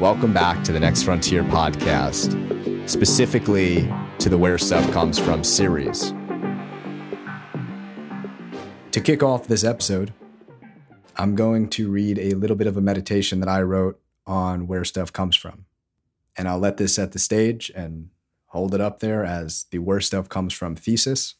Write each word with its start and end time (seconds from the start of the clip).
Welcome 0.00 0.32
back 0.32 0.64
to 0.64 0.72
the 0.72 0.80
Next 0.80 1.04
Frontier 1.04 1.44
podcast, 1.44 2.88
specifically 2.88 3.88
to 4.18 4.28
the 4.28 4.36
Where 4.36 4.58
Stuff 4.58 4.90
Comes 4.92 5.20
From 5.20 5.44
series. 5.44 6.12
To 8.90 9.00
kick 9.00 9.22
off 9.22 9.46
this 9.46 9.62
episode, 9.62 10.12
I'm 11.16 11.36
going 11.36 11.68
to 11.70 11.92
read 11.92 12.18
a 12.18 12.34
little 12.34 12.56
bit 12.56 12.66
of 12.66 12.76
a 12.76 12.80
meditation 12.80 13.38
that 13.38 13.48
I 13.48 13.62
wrote 13.62 14.00
on 14.26 14.66
where 14.66 14.84
stuff 14.84 15.12
comes 15.12 15.36
from. 15.36 15.66
And 16.36 16.48
I'll 16.48 16.58
let 16.58 16.76
this 16.76 16.96
set 16.96 17.12
the 17.12 17.20
stage 17.20 17.70
and 17.76 18.08
hold 18.46 18.74
it 18.74 18.80
up 18.80 18.98
there 18.98 19.24
as 19.24 19.66
the 19.70 19.78
where 19.78 20.00
stuff 20.00 20.28
comes 20.28 20.52
from 20.54 20.74
thesis. 20.74 21.36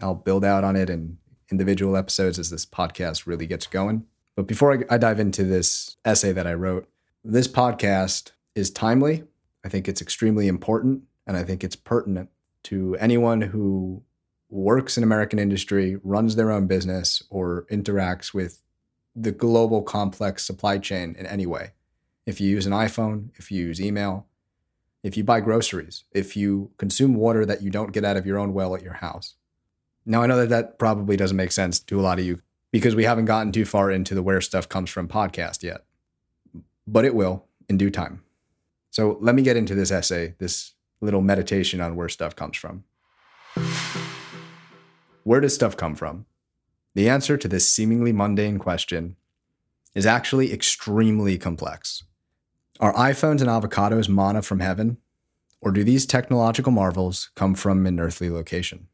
I'll 0.00 0.14
build 0.14 0.44
out 0.44 0.62
on 0.62 0.76
it 0.76 0.88
in 0.88 1.18
individual 1.50 1.96
episodes 1.96 2.38
as 2.38 2.50
this 2.50 2.64
podcast 2.64 3.26
really 3.26 3.48
gets 3.48 3.66
going. 3.66 4.06
But 4.38 4.46
before 4.46 4.72
I, 4.72 4.94
I 4.94 4.98
dive 4.98 5.18
into 5.18 5.42
this 5.42 5.96
essay 6.04 6.30
that 6.30 6.46
I 6.46 6.54
wrote, 6.54 6.88
this 7.24 7.48
podcast 7.48 8.30
is 8.54 8.70
timely. 8.70 9.24
I 9.64 9.68
think 9.68 9.88
it's 9.88 10.00
extremely 10.00 10.46
important 10.46 11.02
and 11.26 11.36
I 11.36 11.42
think 11.42 11.64
it's 11.64 11.74
pertinent 11.74 12.30
to 12.62 12.96
anyone 13.00 13.40
who 13.40 14.04
works 14.48 14.96
in 14.96 15.02
American 15.02 15.40
industry, 15.40 15.96
runs 16.04 16.36
their 16.36 16.52
own 16.52 16.68
business, 16.68 17.20
or 17.30 17.66
interacts 17.68 18.32
with 18.32 18.62
the 19.16 19.32
global 19.32 19.82
complex 19.82 20.44
supply 20.44 20.78
chain 20.78 21.16
in 21.18 21.26
any 21.26 21.44
way. 21.44 21.72
If 22.24 22.40
you 22.40 22.48
use 22.48 22.64
an 22.64 22.72
iPhone, 22.72 23.30
if 23.34 23.50
you 23.50 23.66
use 23.66 23.80
email, 23.80 24.28
if 25.02 25.16
you 25.16 25.24
buy 25.24 25.40
groceries, 25.40 26.04
if 26.12 26.36
you 26.36 26.70
consume 26.76 27.16
water 27.16 27.44
that 27.44 27.60
you 27.60 27.70
don't 27.70 27.90
get 27.90 28.04
out 28.04 28.16
of 28.16 28.24
your 28.24 28.38
own 28.38 28.54
well 28.54 28.76
at 28.76 28.84
your 28.84 28.92
house. 28.92 29.34
Now, 30.06 30.22
I 30.22 30.28
know 30.28 30.36
that 30.36 30.50
that 30.50 30.78
probably 30.78 31.16
doesn't 31.16 31.36
make 31.36 31.50
sense 31.50 31.80
to 31.80 31.98
a 31.98 32.02
lot 32.02 32.20
of 32.20 32.24
you 32.24 32.40
because 32.70 32.94
we 32.94 33.04
haven't 33.04 33.24
gotten 33.24 33.52
too 33.52 33.64
far 33.64 33.90
into 33.90 34.14
the 34.14 34.22
where 34.22 34.40
stuff 34.40 34.68
comes 34.68 34.90
from 34.90 35.08
podcast 35.08 35.62
yet, 35.62 35.84
but 36.86 37.04
it 37.04 37.14
will 37.14 37.46
in 37.68 37.78
due 37.78 37.90
time. 37.90 38.22
So 38.90 39.18
let 39.20 39.34
me 39.34 39.42
get 39.42 39.56
into 39.56 39.74
this 39.74 39.90
essay, 39.90 40.34
this 40.38 40.72
little 41.00 41.22
meditation 41.22 41.80
on 41.80 41.96
where 41.96 42.08
stuff 42.08 42.34
comes 42.34 42.56
from. 42.56 42.84
Where 45.24 45.40
does 45.40 45.54
stuff 45.54 45.76
come 45.76 45.94
from? 45.94 46.26
The 46.94 47.08
answer 47.08 47.36
to 47.36 47.48
this 47.48 47.68
seemingly 47.68 48.12
mundane 48.12 48.58
question 48.58 49.16
is 49.94 50.06
actually 50.06 50.52
extremely 50.52 51.38
complex. 51.38 52.04
Are 52.80 52.94
iPhones 52.94 53.40
and 53.40 53.50
avocados 53.50 54.08
mana 54.08 54.42
from 54.42 54.60
heaven? 54.60 54.98
Or 55.60 55.72
do 55.72 55.82
these 55.82 56.06
technological 56.06 56.72
marvels 56.72 57.30
come 57.34 57.54
from 57.54 57.84
an 57.86 57.98
earthly 57.98 58.30
location? 58.30 58.86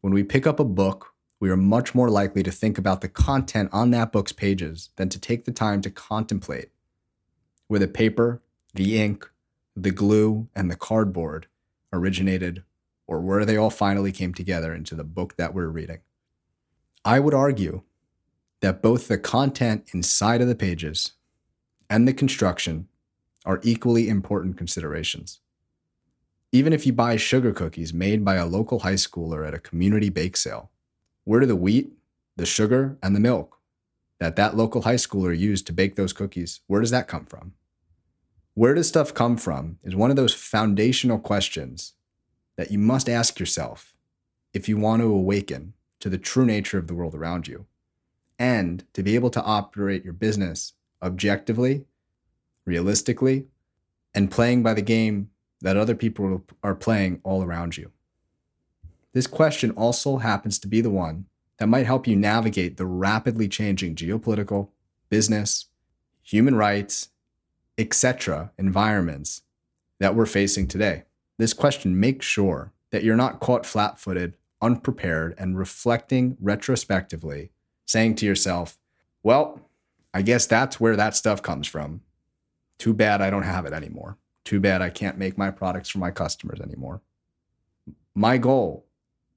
When 0.00 0.14
we 0.14 0.22
pick 0.22 0.46
up 0.46 0.60
a 0.60 0.64
book, 0.64 1.12
we 1.38 1.50
are 1.50 1.56
much 1.56 1.94
more 1.94 2.08
likely 2.08 2.42
to 2.42 2.50
think 2.50 2.78
about 2.78 3.00
the 3.00 3.08
content 3.08 3.68
on 3.72 3.90
that 3.90 4.12
book's 4.12 4.32
pages 4.32 4.90
than 4.96 5.08
to 5.10 5.20
take 5.20 5.44
the 5.44 5.52
time 5.52 5.80
to 5.82 5.90
contemplate 5.90 6.70
where 7.68 7.80
the 7.80 7.88
paper, 7.88 8.42
the 8.74 8.98
ink, 8.98 9.28
the 9.74 9.90
glue, 9.90 10.48
and 10.54 10.70
the 10.70 10.76
cardboard 10.76 11.46
originated 11.92 12.62
or 13.06 13.20
where 13.20 13.44
they 13.44 13.56
all 13.56 13.70
finally 13.70 14.12
came 14.12 14.34
together 14.34 14.74
into 14.74 14.94
the 14.94 15.04
book 15.04 15.36
that 15.36 15.54
we're 15.54 15.68
reading. 15.68 15.98
I 17.04 17.20
would 17.20 17.34
argue 17.34 17.82
that 18.60 18.82
both 18.82 19.08
the 19.08 19.18
content 19.18 19.84
inside 19.92 20.40
of 20.40 20.48
the 20.48 20.54
pages 20.54 21.12
and 21.88 22.08
the 22.08 22.12
construction 22.12 22.88
are 23.44 23.60
equally 23.62 24.08
important 24.08 24.56
considerations. 24.56 25.40
Even 26.50 26.72
if 26.72 26.86
you 26.86 26.92
buy 26.92 27.16
sugar 27.16 27.52
cookies 27.52 27.92
made 27.92 28.24
by 28.24 28.36
a 28.36 28.46
local 28.46 28.80
high 28.80 28.94
schooler 28.94 29.46
at 29.46 29.54
a 29.54 29.58
community 29.60 30.08
bake 30.08 30.36
sale, 30.36 30.70
where 31.26 31.40
do 31.40 31.46
the 31.46 31.56
wheat, 31.56 31.92
the 32.36 32.46
sugar, 32.46 32.96
and 33.02 33.14
the 33.14 33.20
milk 33.20 33.58
that 34.20 34.36
that 34.36 34.56
local 34.56 34.82
high 34.82 34.94
schooler 34.94 35.36
used 35.36 35.66
to 35.66 35.72
bake 35.72 35.96
those 35.96 36.12
cookies, 36.12 36.60
where 36.68 36.80
does 36.80 36.92
that 36.92 37.08
come 37.08 37.26
from? 37.26 37.52
Where 38.54 38.74
does 38.74 38.88
stuff 38.88 39.12
come 39.12 39.36
from 39.36 39.78
is 39.82 39.94
one 39.94 40.08
of 40.10 40.16
those 40.16 40.32
foundational 40.32 41.18
questions 41.18 41.94
that 42.56 42.70
you 42.70 42.78
must 42.78 43.08
ask 43.08 43.38
yourself 43.38 43.94
if 44.54 44.68
you 44.68 44.78
want 44.78 45.02
to 45.02 45.08
awaken 45.08 45.74
to 46.00 46.08
the 46.08 46.16
true 46.16 46.46
nature 46.46 46.78
of 46.78 46.86
the 46.86 46.94
world 46.94 47.14
around 47.14 47.48
you 47.48 47.66
and 48.38 48.84
to 48.94 49.02
be 49.02 49.16
able 49.16 49.30
to 49.30 49.42
operate 49.42 50.04
your 50.04 50.12
business 50.12 50.74
objectively, 51.02 51.84
realistically, 52.64 53.46
and 54.14 54.30
playing 54.30 54.62
by 54.62 54.74
the 54.74 54.80
game 54.80 55.28
that 55.60 55.76
other 55.76 55.94
people 55.94 56.44
are 56.62 56.74
playing 56.74 57.20
all 57.24 57.42
around 57.42 57.76
you. 57.76 57.90
This 59.16 59.26
question 59.26 59.70
also 59.70 60.18
happens 60.18 60.58
to 60.58 60.68
be 60.68 60.82
the 60.82 60.90
one 60.90 61.24
that 61.56 61.70
might 61.70 61.86
help 61.86 62.06
you 62.06 62.14
navigate 62.14 62.76
the 62.76 62.84
rapidly 62.84 63.48
changing 63.48 63.94
geopolitical, 63.94 64.68
business, 65.08 65.70
human 66.22 66.54
rights, 66.54 67.08
etc. 67.78 68.52
environments 68.58 69.40
that 70.00 70.14
we're 70.14 70.26
facing 70.26 70.68
today. 70.68 71.04
This 71.38 71.54
question 71.54 71.98
makes 71.98 72.26
sure 72.26 72.74
that 72.90 73.04
you're 73.04 73.16
not 73.16 73.40
caught 73.40 73.64
flat 73.64 73.98
footed, 73.98 74.36
unprepared, 74.60 75.34
and 75.38 75.56
reflecting 75.56 76.36
retrospectively, 76.38 77.52
saying 77.86 78.16
to 78.16 78.26
yourself, 78.26 78.76
well, 79.22 79.62
I 80.12 80.20
guess 80.20 80.44
that's 80.44 80.78
where 80.78 80.94
that 80.94 81.16
stuff 81.16 81.40
comes 81.40 81.66
from. 81.66 82.02
Too 82.76 82.92
bad 82.92 83.22
I 83.22 83.30
don't 83.30 83.44
have 83.44 83.64
it 83.64 83.72
anymore. 83.72 84.18
Too 84.44 84.60
bad 84.60 84.82
I 84.82 84.90
can't 84.90 85.16
make 85.16 85.38
my 85.38 85.50
products 85.50 85.88
for 85.88 86.00
my 86.00 86.10
customers 86.10 86.60
anymore. 86.60 87.00
My 88.14 88.36
goal 88.36 88.85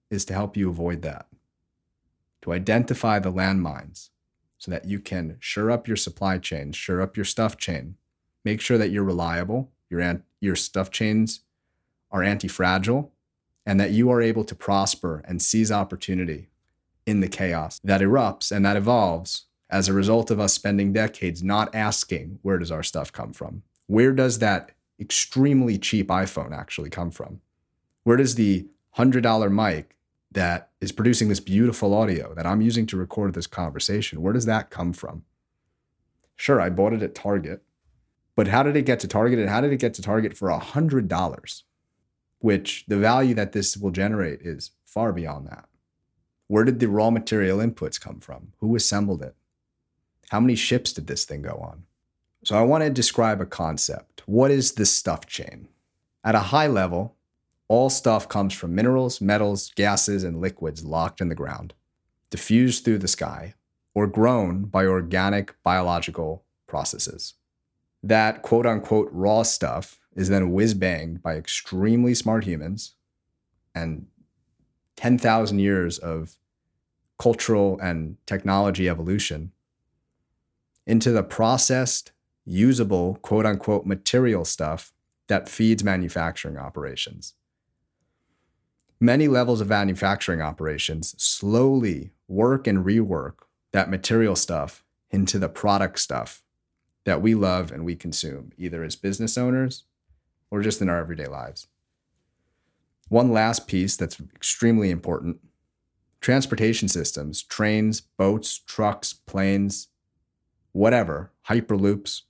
is 0.10 0.26
to 0.26 0.34
help 0.34 0.58
you 0.58 0.70
avoid 0.70 1.02
that, 1.02 1.28
to 2.42 2.54
identify 2.54 3.20
the 3.20 3.32
landmines 3.32 4.10
so 4.58 4.72
that 4.72 4.86
you 4.86 5.00
can 5.00 5.38
shore 5.40 5.72
up 5.72 5.88
your 5.88 5.98
supply 5.98 6.38
chain, 6.38 6.72
shore 6.72 7.02
up 7.02 7.16
your 7.16 7.26
stuff 7.26 7.58
chain, 7.58 7.96
make 8.44 8.60
sure 8.62 8.78
that 8.78 8.90
you're 8.90 9.04
reliable, 9.04 9.72
your, 9.90 10.24
your 10.40 10.56
stuff 10.56 10.92
chains 10.92 11.42
are 12.12 12.24
anti 12.24 12.48
fragile, 12.48 13.12
and 13.66 13.80
that 13.80 13.92
you 13.92 14.10
are 14.10 14.22
able 14.22 14.44
to 14.44 14.56
prosper 14.56 15.22
and 15.26 15.42
seize 15.42 15.72
opportunity 15.72 16.50
in 17.06 17.20
the 17.22 17.28
chaos 17.28 17.80
that 17.84 18.02
erupts 18.02 18.52
and 18.52 18.66
that 18.66 18.78
evolves 18.78 19.46
as 19.70 19.88
a 19.88 19.94
result 19.94 20.32
of 20.32 20.40
us 20.40 20.54
spending 20.54 20.92
decades 20.92 21.44
not 21.44 21.74
asking 21.76 22.40
where 22.42 22.58
does 22.58 22.72
our 22.72 22.84
stuff 22.84 23.12
come 23.12 23.32
from? 23.34 23.62
Where 23.88 24.12
does 24.12 24.40
that 24.40 24.72
extremely 25.00 25.78
cheap 25.78 26.08
iPhone 26.08 26.52
actually 26.52 26.90
come 26.90 27.12
from? 27.12 27.42
Where 28.04 28.18
does 28.18 28.36
the 28.36 28.68
$100 28.98 29.52
mic 29.52 29.96
that 30.32 30.70
is 30.80 30.92
producing 30.92 31.30
this 31.30 31.40
beautiful 31.40 31.94
audio 31.94 32.34
that 32.36 32.46
I'm 32.46 32.62
using 32.62 32.86
to 32.88 32.98
record 32.98 33.34
this 33.34 33.48
conversation, 33.48 34.22
where 34.22 34.34
does 34.34 34.46
that 34.46 34.70
come 34.70 34.94
from? 34.94 35.24
Sure, 36.36 36.62
I 36.62 36.70
bought 36.70 36.94
it 36.94 37.04
at 37.04 37.16
Target, 37.16 37.64
but 38.36 38.48
how 38.48 38.64
did 38.64 38.76
it 38.76 38.86
get 38.86 39.00
to 39.02 39.08
Target 39.08 39.40
and 39.40 39.50
how 39.50 39.60
did 39.62 39.74
it 39.74 39.80
get 39.80 39.94
to 39.96 40.02
Target 40.02 40.38
for 40.38 40.50
$100? 40.50 41.64
Which 42.40 42.86
the 42.88 42.98
value 42.98 43.34
that 43.34 43.52
this 43.52 43.76
will 43.76 43.92
generate 43.92 44.42
is 44.42 44.72
far 44.86 45.12
beyond 45.12 45.48
that. 45.48 45.68
Where 46.48 46.64
did 46.64 46.80
the 46.80 46.88
raw 46.88 47.10
material 47.12 47.60
inputs 47.60 48.00
come 48.00 48.20
from? 48.20 48.54
Who 48.60 48.76
assembled 48.76 49.22
it? 49.22 49.36
How 50.30 50.40
many 50.40 50.56
ships 50.56 50.94
did 50.94 51.08
this 51.08 51.26
thing 51.26 51.42
go 51.42 51.60
on? 51.62 51.84
So 52.44 52.58
I 52.58 52.62
want 52.62 52.84
to 52.84 52.90
describe 52.90 53.42
a 53.42 53.46
concept. 53.46 54.24
What 54.26 54.52
is 54.52 54.74
the 54.74 54.86
stuff 54.86 55.26
chain? 55.26 55.68
At 56.24 56.36
a 56.36 56.40
high 56.40 56.68
level, 56.68 57.18
all 57.70 57.90
stuff 57.90 58.28
comes 58.28 58.54
from 58.54 58.76
minerals, 58.76 59.22
metals, 59.22 59.72
gases, 59.76 60.24
and 60.24 60.42
liquids 60.42 60.84
locked 60.84 61.22
in 61.22 61.30
the 61.30 61.36
ground, 61.36 61.76
diffused 62.32 62.84
through 62.84 62.98
the 62.98 63.08
sky, 63.08 63.54
or 63.94 64.08
grown 64.08 64.64
by 64.64 64.86
organic 64.86 65.56
biological 65.64 66.44
processes. 66.68 67.36
That 68.02 68.42
quote 68.42 68.66
unquote 68.66 69.10
raw 69.12 69.44
stuff 69.44 70.00
is 70.16 70.30
then 70.30 70.52
whiz 70.52 70.74
banged 70.74 71.22
by 71.22 71.36
extremely 71.36 72.16
smart 72.16 72.44
humans 72.44 72.96
and 73.76 74.08
10,000 74.96 75.60
years 75.60 76.00
of 76.00 76.38
cultural 77.20 77.80
and 77.82 78.18
technology 78.26 78.90
evolution 78.90 79.52
into 80.88 81.12
the 81.12 81.24
processed, 81.24 82.12
usable, 82.46 83.16
quote 83.22 83.46
unquote, 83.46 83.86
material 83.86 84.44
stuff 84.44 84.92
that 85.28 85.48
feeds 85.48 85.84
manufacturing 85.84 86.58
operations. 86.58 87.36
Many 89.02 89.28
levels 89.30 89.62
of 89.62 89.70
manufacturing 89.70 90.42
operations 90.42 91.16
slowly 91.18 92.12
work 92.28 92.68
and 92.68 92.86
rework 92.86 93.36
that 93.72 93.90
material 93.90 94.36
stuff 94.36 94.84
into 95.10 95.40
the 95.40 95.48
product 95.48 96.00
stuff 96.00 96.44
that 97.06 97.22
we 97.22 97.34
love 97.34 97.72
and 97.72 97.86
we 97.86 97.96
consume, 97.96 98.52
either 98.58 98.84
as 98.84 98.98
business 98.98 99.38
owners 99.38 99.86
or 100.52 100.62
just 100.62 100.82
in 100.82 100.90
our 100.90 101.00
everyday 101.00 101.28
lives. 101.28 101.68
One 103.08 103.32
last 103.32 103.68
piece 103.68 103.96
that's 103.96 104.20
extremely 104.36 104.90
important 104.90 105.40
transportation 106.20 106.90
systems, 106.90 107.42
trains, 107.42 108.02
boats, 108.02 108.60
trucks, 108.60 109.14
planes, 109.14 109.88
whatever, 110.74 111.32
Hyperloops, 111.48 112.24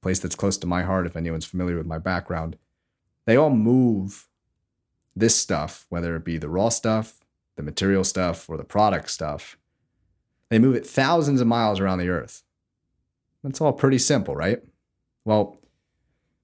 place 0.00 0.18
that's 0.20 0.34
close 0.34 0.56
to 0.58 0.66
my 0.66 0.82
heart 0.82 1.06
if 1.06 1.16
anyone's 1.16 1.44
familiar 1.44 1.76
with 1.76 1.86
my 1.86 1.98
background, 1.98 2.56
they 3.26 3.36
all 3.36 3.50
move 3.50 4.27
this 5.18 5.36
stuff, 5.36 5.86
whether 5.88 6.16
it 6.16 6.24
be 6.24 6.38
the 6.38 6.48
raw 6.48 6.68
stuff, 6.68 7.20
the 7.56 7.62
material 7.62 8.04
stuff, 8.04 8.48
or 8.48 8.56
the 8.56 8.64
product 8.64 9.10
stuff. 9.10 9.58
They 10.48 10.58
move 10.58 10.76
it 10.76 10.86
thousands 10.86 11.40
of 11.40 11.46
miles 11.46 11.80
around 11.80 11.98
the 11.98 12.08
earth. 12.08 12.42
That's 13.42 13.60
all 13.60 13.72
pretty 13.72 13.98
simple, 13.98 14.34
right? 14.34 14.62
Well, 15.24 15.60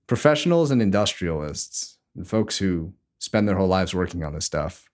professionals 0.06 0.70
and 0.70 0.82
industrialists 0.82 1.98
and 2.14 2.26
folks 2.26 2.58
who 2.58 2.92
spend 3.18 3.48
their 3.48 3.56
whole 3.56 3.68
lives 3.68 3.94
working 3.94 4.22
on 4.22 4.34
this 4.34 4.44
stuff 4.44 4.90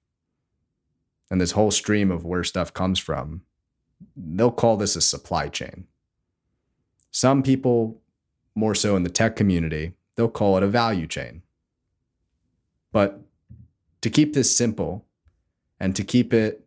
and 1.31 1.41
this 1.41 1.53
whole 1.53 1.71
stream 1.71 2.11
of 2.11 2.25
where 2.25 2.45
stuff 2.45 2.73
comes 2.73 2.99
from, 2.99 3.43
they'll 4.17 4.51
call 4.51 4.77
this 4.77 4.97
a 4.97 5.01
supply 5.01 5.49
chain. 5.49 5.87
Some 7.11 7.43
people, 7.43 8.01
more 8.55 8.75
so 8.75 8.97
in 8.97 9.03
the 9.03 9.11
tech 9.11 9.37
community, 9.37 9.95
they'll 10.15 10.29
call 10.29 10.57
it 10.57 10.63
a 10.63 10.69
value 10.69 11.07
chain. 11.07 11.43
But 12.93 13.21
to 14.01 14.11
keep 14.11 14.35
this 14.35 14.55
simple 14.55 15.05
and 15.79 15.95
to 15.97 16.05
keep 16.05 16.33
it, 16.33 16.67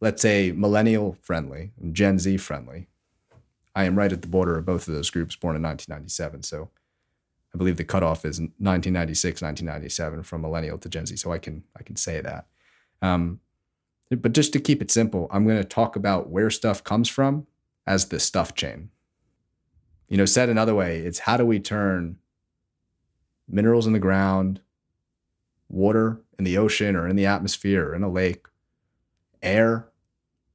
let's 0.00 0.22
say, 0.22 0.52
millennial 0.52 1.16
friendly 1.20 1.72
and 1.80 1.94
Gen 1.94 2.18
Z 2.18 2.36
friendly, 2.38 2.88
I 3.74 3.84
am 3.84 3.96
right 3.96 4.12
at 4.12 4.22
the 4.22 4.28
border 4.28 4.58
of 4.58 4.66
both 4.66 4.88
of 4.88 4.94
those 4.94 5.10
groups, 5.10 5.36
born 5.36 5.56
in 5.56 5.62
1997. 5.62 6.42
So 6.42 6.70
I 7.54 7.58
believe 7.58 7.76
the 7.76 7.84
cutoff 7.84 8.24
is 8.24 8.38
1996, 8.38 9.42
1997 9.42 10.22
from 10.22 10.42
millennial 10.42 10.78
to 10.78 10.88
Gen 10.88 11.06
Z. 11.06 11.16
So 11.16 11.32
I 11.32 11.38
can 11.38 11.64
I 11.78 11.82
can 11.82 11.96
say 11.96 12.20
that. 12.20 12.46
Um, 13.02 13.40
but 14.10 14.32
just 14.32 14.52
to 14.52 14.60
keep 14.60 14.82
it 14.82 14.90
simple, 14.90 15.28
I'm 15.30 15.44
going 15.44 15.58
to 15.58 15.64
talk 15.64 15.94
about 15.96 16.28
where 16.28 16.50
stuff 16.50 16.82
comes 16.82 17.08
from 17.08 17.46
as 17.86 18.06
the 18.06 18.18
stuff 18.18 18.54
chain. 18.54 18.90
You 20.08 20.16
know, 20.16 20.24
said 20.24 20.48
another 20.48 20.74
way, 20.74 20.98
it's 20.98 21.20
how 21.20 21.36
do 21.36 21.46
we 21.46 21.60
turn 21.60 22.16
minerals 23.48 23.86
in 23.86 23.92
the 23.92 24.00
ground, 24.00 24.60
water 25.70 26.20
in 26.38 26.44
the 26.44 26.58
ocean 26.58 26.96
or 26.96 27.08
in 27.08 27.16
the 27.16 27.26
atmosphere 27.26 27.88
or 27.88 27.94
in 27.94 28.02
a 28.02 28.10
lake, 28.10 28.46
air, 29.42 29.88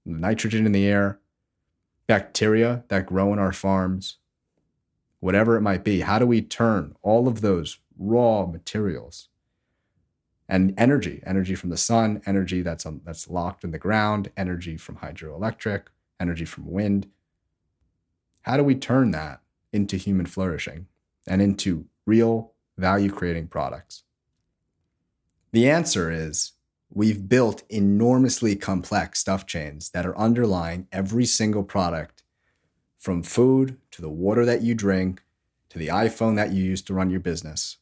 nitrogen 0.06 0.66
in 0.66 0.72
the 0.72 0.86
air, 0.86 1.20
bacteria 2.08 2.84
that 2.90 3.08
grow 3.08 3.34
in 3.34 3.40
our 3.40 3.54
farms, 3.54 4.18
whatever 5.20 5.56
it 5.56 5.62
might 5.62 5.84
be, 5.84 6.02
how 6.02 6.20
do 6.20 6.26
we 6.26 6.42
turn 6.42 6.96
all 7.02 7.28
of 7.28 7.42
those 7.42 7.80
raw 7.98 8.46
materials 8.46 9.30
and 10.48 10.74
energy, 10.78 11.24
energy 11.26 11.56
from 11.56 11.72
the 11.72 11.78
sun, 11.78 12.22
energy 12.26 12.62
that's 12.62 12.86
um, 12.86 13.02
that's 13.04 13.30
locked 13.30 13.64
in 13.64 13.72
the 13.72 13.80
ground, 13.80 14.32
energy 14.38 14.78
from 14.78 14.98
hydroelectric, 14.98 15.86
energy 16.20 16.46
from 16.46 16.70
wind. 16.70 17.08
How 18.44 18.58
do 18.58 18.64
we 18.64 18.76
turn 18.76 19.12
that 19.12 19.42
into 19.74 19.98
human 19.98 20.28
flourishing 20.28 20.86
and 21.26 21.42
into 21.42 21.86
real 22.06 22.54
value 22.78 23.10
creating 23.10 23.48
products? 23.48 24.04
The 25.56 25.69
answer 25.69 26.12
is 26.12 26.52
we've 26.90 27.30
built 27.30 27.63
enormously 27.69 28.57
complex 28.57 29.22
stuff 29.22 29.46
chains 29.46 29.90
that 29.92 30.06
are 30.06 30.18
underlying 30.18 30.90
every 30.92 31.25
single 31.25 31.63
product 31.63 32.24
from 33.00 33.24
food 33.24 33.78
to 33.92 34.02
the 34.02 34.10
water 34.10 34.44
that 34.44 34.63
you 34.63 34.75
drink 34.75 35.24
to 35.69 35.80
the 35.80 35.88
iPhone 35.88 36.36
that 36.36 36.52
you 36.52 36.62
use 36.62 36.81
to 36.81 36.94
run 36.94 37.10
your 37.10 37.22
business 37.22 37.78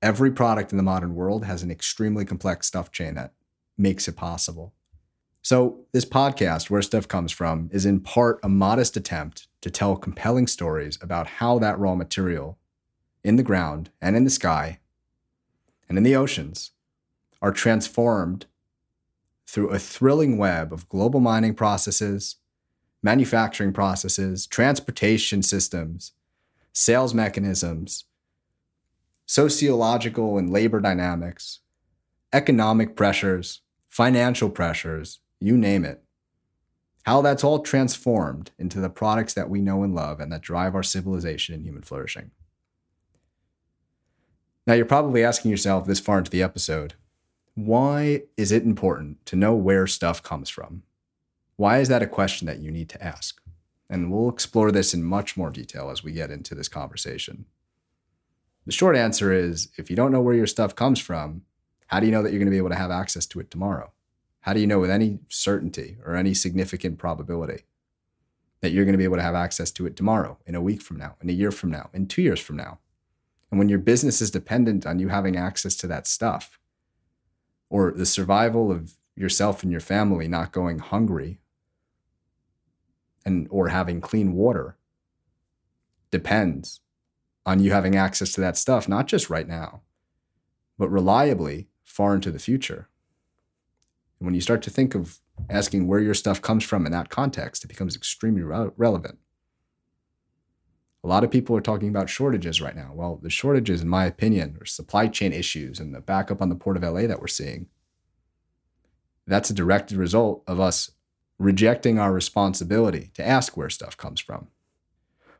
Every 0.00 0.30
product 0.30 0.70
in 0.70 0.76
the 0.76 0.84
modern 0.84 1.16
world 1.16 1.44
has 1.44 1.64
an 1.64 1.72
extremely 1.72 2.24
complex 2.24 2.68
stuff 2.68 2.92
chain 2.92 3.16
that 3.16 3.32
makes 3.76 4.06
it 4.06 4.16
possible. 4.16 4.72
So, 5.42 5.80
this 5.92 6.04
podcast, 6.04 6.70
Where 6.70 6.82
Stuff 6.82 7.08
Comes 7.08 7.32
From, 7.32 7.68
is 7.72 7.84
in 7.84 7.98
part 7.98 8.38
a 8.44 8.48
modest 8.48 8.96
attempt 8.96 9.48
to 9.60 9.70
tell 9.70 9.96
compelling 9.96 10.46
stories 10.46 10.98
about 11.02 11.26
how 11.26 11.58
that 11.58 11.80
raw 11.80 11.96
material 11.96 12.58
in 13.24 13.34
the 13.34 13.42
ground 13.42 13.90
and 14.00 14.16
in 14.16 14.22
the 14.22 14.30
sky 14.30 14.78
and 15.90 15.98
in 15.98 16.04
the 16.04 16.14
oceans 16.14 16.70
are 17.42 17.50
transformed 17.50 18.46
through 19.44 19.70
a 19.70 19.78
thrilling 19.78 20.38
web 20.38 20.72
of 20.72 20.88
global 20.88 21.18
mining 21.18 21.52
processes, 21.52 22.36
manufacturing 23.02 23.72
processes, 23.72 24.46
transportation 24.46 25.42
systems, 25.42 26.12
sales 26.72 27.12
mechanisms, 27.12 28.04
sociological 29.26 30.38
and 30.38 30.52
labor 30.52 30.80
dynamics, 30.80 31.58
economic 32.32 32.94
pressures, 32.94 33.62
financial 33.88 34.48
pressures, 34.48 35.18
you 35.40 35.56
name 35.56 35.84
it. 35.84 36.04
How 37.02 37.20
that's 37.20 37.42
all 37.42 37.58
transformed 37.58 38.52
into 38.60 38.80
the 38.80 38.90
products 38.90 39.34
that 39.34 39.50
we 39.50 39.60
know 39.60 39.82
and 39.82 39.92
love 39.92 40.20
and 40.20 40.30
that 40.30 40.40
drive 40.40 40.76
our 40.76 40.84
civilization 40.84 41.56
and 41.56 41.64
human 41.64 41.82
flourishing. 41.82 42.30
Now, 44.70 44.76
you're 44.76 44.86
probably 44.86 45.24
asking 45.24 45.50
yourself 45.50 45.84
this 45.84 45.98
far 45.98 46.18
into 46.18 46.30
the 46.30 46.44
episode 46.44 46.94
why 47.56 48.22
is 48.36 48.52
it 48.52 48.62
important 48.62 49.26
to 49.26 49.34
know 49.34 49.52
where 49.52 49.88
stuff 49.88 50.22
comes 50.22 50.48
from? 50.48 50.84
Why 51.56 51.80
is 51.80 51.88
that 51.88 52.04
a 52.04 52.06
question 52.06 52.46
that 52.46 52.60
you 52.60 52.70
need 52.70 52.88
to 52.90 53.04
ask? 53.04 53.40
And 53.88 54.12
we'll 54.12 54.28
explore 54.28 54.70
this 54.70 54.94
in 54.94 55.02
much 55.02 55.36
more 55.36 55.50
detail 55.50 55.90
as 55.90 56.04
we 56.04 56.12
get 56.12 56.30
into 56.30 56.54
this 56.54 56.68
conversation. 56.68 57.46
The 58.64 58.70
short 58.70 58.94
answer 58.94 59.32
is 59.32 59.70
if 59.76 59.90
you 59.90 59.96
don't 59.96 60.12
know 60.12 60.20
where 60.20 60.36
your 60.36 60.46
stuff 60.46 60.76
comes 60.76 61.00
from, 61.00 61.42
how 61.88 61.98
do 61.98 62.06
you 62.06 62.12
know 62.12 62.22
that 62.22 62.30
you're 62.30 62.38
going 62.38 62.46
to 62.46 62.52
be 62.52 62.56
able 62.56 62.68
to 62.68 62.76
have 62.76 62.92
access 62.92 63.26
to 63.26 63.40
it 63.40 63.50
tomorrow? 63.50 63.90
How 64.42 64.52
do 64.52 64.60
you 64.60 64.68
know 64.68 64.78
with 64.78 64.90
any 64.90 65.18
certainty 65.28 65.96
or 66.06 66.14
any 66.14 66.32
significant 66.32 66.96
probability 66.96 67.64
that 68.60 68.70
you're 68.70 68.84
going 68.84 68.92
to 68.92 68.98
be 68.98 69.02
able 69.02 69.16
to 69.16 69.22
have 69.22 69.34
access 69.34 69.72
to 69.72 69.86
it 69.86 69.96
tomorrow, 69.96 70.38
in 70.46 70.54
a 70.54 70.62
week 70.62 70.80
from 70.80 70.96
now, 70.96 71.16
in 71.20 71.28
a 71.28 71.32
year 71.32 71.50
from 71.50 71.72
now, 71.72 71.90
in 71.92 72.06
two 72.06 72.22
years 72.22 72.38
from 72.38 72.56
now? 72.56 72.78
And 73.50 73.58
when 73.58 73.68
your 73.68 73.78
business 73.78 74.20
is 74.20 74.30
dependent 74.30 74.86
on 74.86 74.98
you 74.98 75.08
having 75.08 75.36
access 75.36 75.74
to 75.76 75.86
that 75.88 76.06
stuff, 76.06 76.58
or 77.68 77.92
the 77.92 78.06
survival 78.06 78.70
of 78.70 78.94
yourself 79.16 79.62
and 79.62 79.70
your 79.70 79.80
family 79.80 80.28
not 80.28 80.52
going 80.52 80.78
hungry 80.78 81.38
and 83.24 83.46
or 83.50 83.68
having 83.68 84.00
clean 84.00 84.32
water 84.32 84.76
depends 86.10 86.80
on 87.46 87.60
you 87.60 87.72
having 87.72 87.96
access 87.96 88.32
to 88.32 88.40
that 88.40 88.56
stuff, 88.56 88.88
not 88.88 89.06
just 89.06 89.30
right 89.30 89.46
now, 89.46 89.82
but 90.78 90.88
reliably 90.88 91.68
far 91.84 92.14
into 92.14 92.30
the 92.30 92.38
future. 92.38 92.88
And 94.18 94.26
when 94.26 94.34
you 94.34 94.40
start 94.40 94.62
to 94.62 94.70
think 94.70 94.94
of 94.94 95.20
asking 95.48 95.86
where 95.86 96.00
your 96.00 96.14
stuff 96.14 96.42
comes 96.42 96.64
from 96.64 96.86
in 96.86 96.92
that 96.92 97.08
context, 97.08 97.64
it 97.64 97.68
becomes 97.68 97.96
extremely 97.96 98.42
re- 98.42 98.70
relevant. 98.76 99.18
A 101.02 101.08
lot 101.08 101.24
of 101.24 101.30
people 101.30 101.56
are 101.56 101.62
talking 101.62 101.88
about 101.88 102.10
shortages 102.10 102.60
right 102.60 102.76
now. 102.76 102.92
Well, 102.94 103.18
the 103.22 103.30
shortages, 103.30 103.80
in 103.80 103.88
my 103.88 104.04
opinion, 104.04 104.58
are 104.60 104.66
supply 104.66 105.08
chain 105.08 105.32
issues 105.32 105.80
and 105.80 105.94
the 105.94 106.00
backup 106.00 106.42
on 106.42 106.50
the 106.50 106.54
port 106.54 106.76
of 106.76 106.82
LA 106.82 107.06
that 107.06 107.20
we're 107.20 107.26
seeing. 107.26 107.66
That's 109.26 109.48
a 109.48 109.54
direct 109.54 109.92
result 109.92 110.42
of 110.46 110.60
us 110.60 110.90
rejecting 111.38 111.98
our 111.98 112.12
responsibility 112.12 113.10
to 113.14 113.26
ask 113.26 113.56
where 113.56 113.70
stuff 113.70 113.96
comes 113.96 114.20
from. 114.20 114.48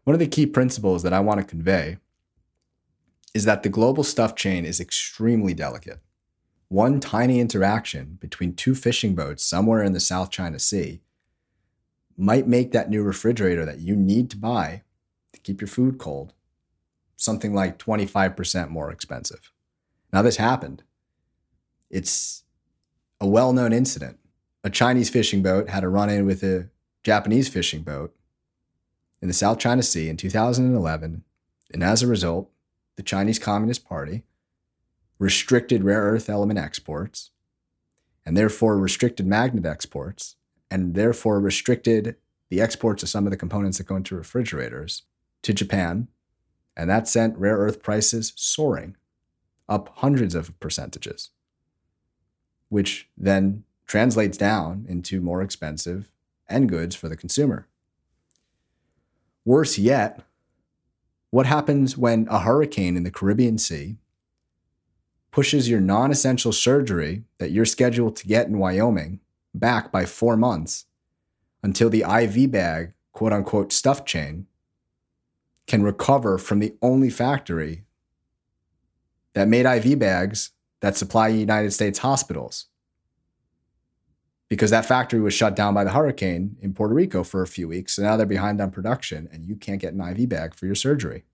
One 0.04 0.14
of 0.14 0.20
the 0.20 0.26
key 0.26 0.46
principles 0.46 1.02
that 1.02 1.12
I 1.12 1.20
want 1.20 1.40
to 1.40 1.46
convey 1.46 1.98
is 3.34 3.44
that 3.44 3.62
the 3.62 3.68
global 3.68 4.02
stuff 4.02 4.34
chain 4.34 4.64
is 4.64 4.80
extremely 4.80 5.52
delicate. 5.52 6.00
One 6.68 7.00
tiny 7.00 7.38
interaction 7.38 8.16
between 8.20 8.54
two 8.54 8.74
fishing 8.74 9.14
boats 9.14 9.44
somewhere 9.44 9.82
in 9.82 9.92
the 9.92 10.00
South 10.00 10.30
China 10.30 10.58
Sea 10.58 11.02
might 12.16 12.46
make 12.46 12.72
that 12.72 12.88
new 12.88 13.02
refrigerator 13.02 13.64
that 13.64 13.80
you 13.80 13.94
need 13.94 14.30
to 14.30 14.36
buy 14.36 14.82
to 15.32 15.40
keep 15.40 15.60
your 15.60 15.68
food 15.68 15.98
cold 15.98 16.34
something 17.20 17.52
like 17.54 17.78
25% 17.78 18.70
more 18.70 18.90
expensive. 18.90 19.52
Now, 20.12 20.22
this 20.22 20.36
happened. 20.36 20.82
It's 21.90 22.44
a 23.20 23.26
well 23.26 23.52
known 23.52 23.72
incident. 23.72 24.18
A 24.64 24.70
Chinese 24.70 25.10
fishing 25.10 25.42
boat 25.42 25.68
had 25.68 25.84
a 25.84 25.88
run 25.88 26.10
in 26.10 26.26
with 26.26 26.42
a 26.42 26.70
Japanese 27.02 27.48
fishing 27.48 27.82
boat 27.82 28.14
in 29.20 29.28
the 29.28 29.34
South 29.34 29.58
China 29.58 29.82
Sea 29.82 30.08
in 30.08 30.16
2011, 30.16 31.24
and 31.72 31.84
as 31.84 32.02
a 32.02 32.06
result, 32.06 32.50
the 32.96 33.02
Chinese 33.02 33.38
Communist 33.38 33.84
Party 33.84 34.24
restricted 35.18 35.84
rare 35.84 36.00
earth 36.00 36.30
element 36.30 36.58
exports, 36.58 37.30
and 38.24 38.36
therefore 38.36 38.78
restricted 38.78 39.26
magnet 39.26 39.66
exports, 39.66 40.36
and 40.70 40.94
therefore 40.94 41.38
restricted 41.38 42.16
the 42.48 42.60
exports 42.60 43.02
of 43.02 43.08
some 43.08 43.26
of 43.26 43.30
the 43.30 43.36
components 43.36 43.78
that 43.78 43.86
go 43.86 43.96
into 43.96 44.16
refrigerators 44.16 45.02
to 45.42 45.52
Japan. 45.54 46.08
And 46.76 46.88
that 46.88 47.08
sent 47.08 47.36
rare 47.36 47.58
earth 47.58 47.82
prices 47.82 48.32
soaring 48.36 48.96
up 49.68 49.90
hundreds 49.96 50.34
of 50.34 50.58
percentages, 50.60 51.30
which 52.68 53.08
then 53.16 53.64
translates 53.86 54.36
down 54.36 54.86
into 54.88 55.20
more 55.20 55.42
expensive 55.42 56.10
end 56.48 56.68
goods 56.68 56.94
for 56.96 57.08
the 57.08 57.16
consumer. 57.16 57.68
Worse 59.44 59.78
yet, 59.78 60.22
what 61.30 61.46
happens 61.46 61.96
when 61.96 62.26
a 62.28 62.40
hurricane 62.40 62.96
in 62.96 63.04
the 63.04 63.10
Caribbean 63.10 63.58
Sea 63.58 63.96
pushes 65.30 65.68
your 65.68 65.80
non 65.80 66.10
essential 66.10 66.52
surgery 66.52 67.24
that 67.38 67.52
you're 67.52 67.64
scheduled 67.64 68.16
to 68.16 68.26
get 68.26 68.48
in 68.48 68.58
Wyoming 68.58 69.20
back 69.54 69.92
by 69.92 70.04
four 70.04 70.36
months 70.36 70.86
until 71.62 71.88
the 71.88 72.02
IV 72.02 72.50
bag, 72.50 72.92
quote 73.12 73.32
unquote, 73.32 73.72
stuff 73.72 74.04
chain 74.04 74.46
can 75.70 75.82
recover 75.82 76.36
from 76.36 76.58
the 76.58 76.74
only 76.82 77.10
factory 77.10 77.84
that 79.34 79.48
made 79.48 79.66
IV 79.66 79.98
bags 79.98 80.50
that 80.80 80.96
supply 80.96 81.28
United 81.28 81.72
States 81.72 82.00
hospitals? 82.00 82.66
because 84.50 84.72
that 84.72 84.84
factory 84.84 85.20
was 85.20 85.32
shut 85.32 85.54
down 85.54 85.72
by 85.72 85.84
the 85.84 85.92
hurricane 85.92 86.56
in 86.60 86.74
Puerto 86.74 86.92
Rico 86.92 87.22
for 87.22 87.40
a 87.40 87.46
few 87.46 87.68
weeks. 87.68 87.94
So 87.94 88.02
now 88.02 88.16
they're 88.16 88.26
behind 88.26 88.60
on 88.60 88.72
production 88.72 89.28
and 89.32 89.46
you 89.46 89.54
can't 89.54 89.80
get 89.80 89.94
an 89.94 90.00
IV 90.00 90.28
bag 90.28 90.54
for 90.54 90.66
your 90.66 90.74
surgery. 90.74 91.24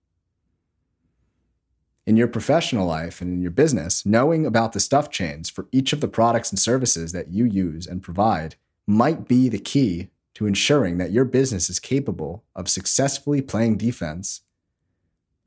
In 2.05 2.15
your 2.15 2.27
professional 2.27 2.85
life 2.85 3.19
and 3.19 3.33
in 3.33 3.41
your 3.41 3.51
business, 3.51 4.05
knowing 4.05 4.45
about 4.45 4.71
the 4.71 4.79
stuff 4.79 5.09
chains 5.09 5.49
for 5.49 5.67
each 5.71 5.91
of 5.93 5.99
the 5.99 6.07
products 6.07 6.51
and 6.51 6.59
services 6.59 7.11
that 7.11 7.29
you 7.29 7.43
use 7.43 7.87
and 7.87 8.03
provide 8.03 8.55
might 8.85 9.27
be 9.27 9.49
the 9.49 9.59
key 9.59 10.09
to 10.37 10.45
ensuring 10.45 10.99
that 10.99 11.09
your 11.09 11.25
business 11.25 11.67
is 11.67 11.79
capable 11.79 12.43
of 12.55 12.69
successfully 12.69 13.41
playing 13.41 13.75
defense 13.75 14.41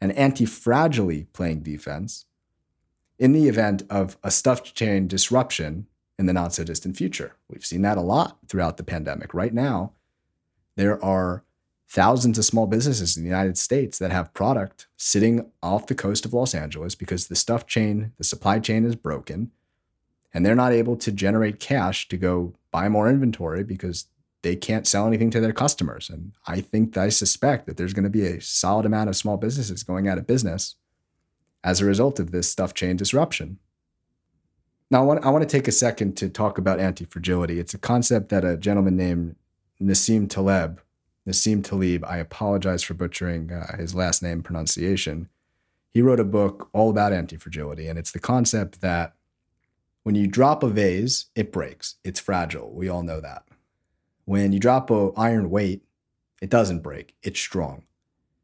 and 0.00 0.10
anti 0.18 0.44
fragilely 0.44 1.28
playing 1.32 1.62
defense 1.62 2.24
in 3.16 3.30
the 3.30 3.46
event 3.46 3.84
of 3.88 4.18
a 4.24 4.32
stuff 4.32 4.64
chain 4.74 5.06
disruption 5.06 5.86
in 6.18 6.26
the 6.26 6.32
not 6.32 6.52
so 6.52 6.64
distant 6.64 6.96
future. 6.96 7.36
We've 7.48 7.64
seen 7.64 7.82
that 7.82 7.98
a 7.98 8.00
lot 8.00 8.38
throughout 8.48 8.78
the 8.78 8.82
pandemic. 8.82 9.32
Right 9.32 9.54
now, 9.54 9.92
there 10.74 11.00
are 11.04 11.44
thousands 11.88 12.36
of 12.36 12.44
small 12.44 12.66
businesses 12.66 13.16
in 13.16 13.22
the 13.22 13.28
United 13.28 13.58
States 13.58 13.96
that 14.00 14.10
have 14.10 14.34
product 14.34 14.88
sitting 14.96 15.52
off 15.62 15.86
the 15.86 15.94
coast 15.94 16.24
of 16.24 16.34
Los 16.34 16.52
Angeles 16.52 16.96
because 16.96 17.28
the 17.28 17.36
stuff 17.36 17.64
chain, 17.64 18.10
the 18.18 18.24
supply 18.24 18.58
chain 18.58 18.84
is 18.84 18.96
broken, 18.96 19.52
and 20.34 20.44
they're 20.44 20.56
not 20.56 20.72
able 20.72 20.96
to 20.96 21.12
generate 21.12 21.60
cash 21.60 22.08
to 22.08 22.16
go 22.16 22.54
buy 22.72 22.88
more 22.88 23.08
inventory 23.08 23.62
because 23.62 24.06
they 24.42 24.56
can't 24.56 24.86
sell 24.86 25.06
anything 25.06 25.30
to 25.30 25.40
their 25.40 25.52
customers. 25.52 26.08
And 26.08 26.32
I 26.46 26.60
think 26.60 26.96
I 26.96 27.08
suspect 27.10 27.66
that 27.66 27.76
there's 27.76 27.92
going 27.92 28.04
to 28.04 28.10
be 28.10 28.26
a 28.26 28.40
solid 28.40 28.86
amount 28.86 29.08
of 29.08 29.16
small 29.16 29.36
businesses 29.36 29.82
going 29.82 30.08
out 30.08 30.18
of 30.18 30.26
business 30.26 30.76
as 31.62 31.80
a 31.80 31.86
result 31.86 32.18
of 32.18 32.30
this 32.30 32.50
stuff 32.50 32.72
chain 32.72 32.96
disruption. 32.96 33.58
Now, 34.90 35.02
I 35.02 35.04
want, 35.04 35.24
I 35.24 35.30
want 35.30 35.48
to 35.48 35.56
take 35.56 35.68
a 35.68 35.72
second 35.72 36.16
to 36.16 36.28
talk 36.28 36.58
about 36.58 36.80
anti 36.80 37.04
fragility. 37.04 37.60
It's 37.60 37.74
a 37.74 37.78
concept 37.78 38.30
that 38.30 38.44
a 38.44 38.56
gentleman 38.56 38.96
named 38.96 39.36
Nassim 39.80 40.28
Taleb, 40.28 40.80
Nassim 41.28 41.62
Taleb, 41.62 42.04
I 42.04 42.16
apologize 42.16 42.82
for 42.82 42.94
butchering 42.94 43.52
uh, 43.52 43.76
his 43.76 43.94
last 43.94 44.22
name 44.22 44.42
pronunciation. 44.42 45.28
He 45.90 46.02
wrote 46.02 46.20
a 46.20 46.24
book 46.24 46.68
all 46.72 46.90
about 46.90 47.12
anti 47.12 47.36
fragility, 47.36 47.86
and 47.86 47.98
it's 47.98 48.10
the 48.10 48.18
concept 48.18 48.80
that 48.80 49.14
when 50.02 50.14
you 50.14 50.26
drop 50.26 50.62
a 50.62 50.68
vase, 50.68 51.26
it 51.34 51.52
breaks. 51.52 51.96
It's 52.02 52.18
fragile. 52.18 52.72
We 52.72 52.88
all 52.88 53.02
know 53.02 53.20
that. 53.20 53.44
When 54.30 54.52
you 54.52 54.60
drop 54.60 54.92
a 54.92 55.10
iron 55.16 55.50
weight, 55.50 55.82
it 56.40 56.50
doesn't 56.50 56.84
break. 56.84 57.16
It's 57.20 57.40
strong. 57.40 57.82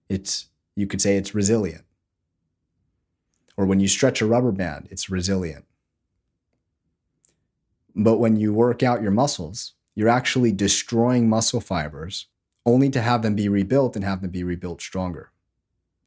It's 0.09 0.49
you 0.75 0.85
could 0.89 1.01
say 1.01 1.17
it's 1.17 1.33
resilient. 1.33 1.85
Or 3.57 3.67
when 3.67 3.79
you 3.79 3.87
stretch 3.87 4.21
a 4.21 4.27
rubber 4.27 4.51
band, 4.51 4.89
it's 4.91 5.09
resilient. 5.09 5.65
But 7.95 8.19
when 8.19 8.35
you 8.35 8.53
work 8.53 8.83
out 8.83 9.01
your 9.01 9.13
muscles, 9.13 9.75
you're 9.95 10.09
actually 10.09 10.51
destroying 10.51 11.29
muscle 11.29 11.61
fibers 11.61 12.27
only 12.65 12.91
to 12.91 13.01
have 13.01 13.23
them 13.23 13.37
be 13.37 13.49
rebuilt 13.49 13.95
and 13.95 14.05
have 14.05 14.23
them 14.23 14.31
be 14.31 14.43
rebuilt 14.43 14.83
stronger. 14.83 15.31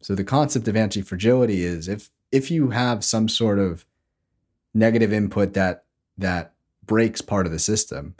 So 0.01 0.13
the 0.13 0.25
concept 0.25 0.67
of 0.67 0.75
anti-fragility 0.75 1.63
is 1.63 1.87
if 1.87 2.09
if 2.33 2.51
you 2.51 2.71
have 2.71 3.05
some 3.05 3.29
sort 3.29 3.59
of 3.59 3.85
negative 4.73 5.13
input 5.13 5.53
that 5.53 5.85
that 6.17 6.51
breaks 6.85 7.21
part 7.21 7.45
of 7.45 7.53
the 7.53 7.59
system, 7.59 8.15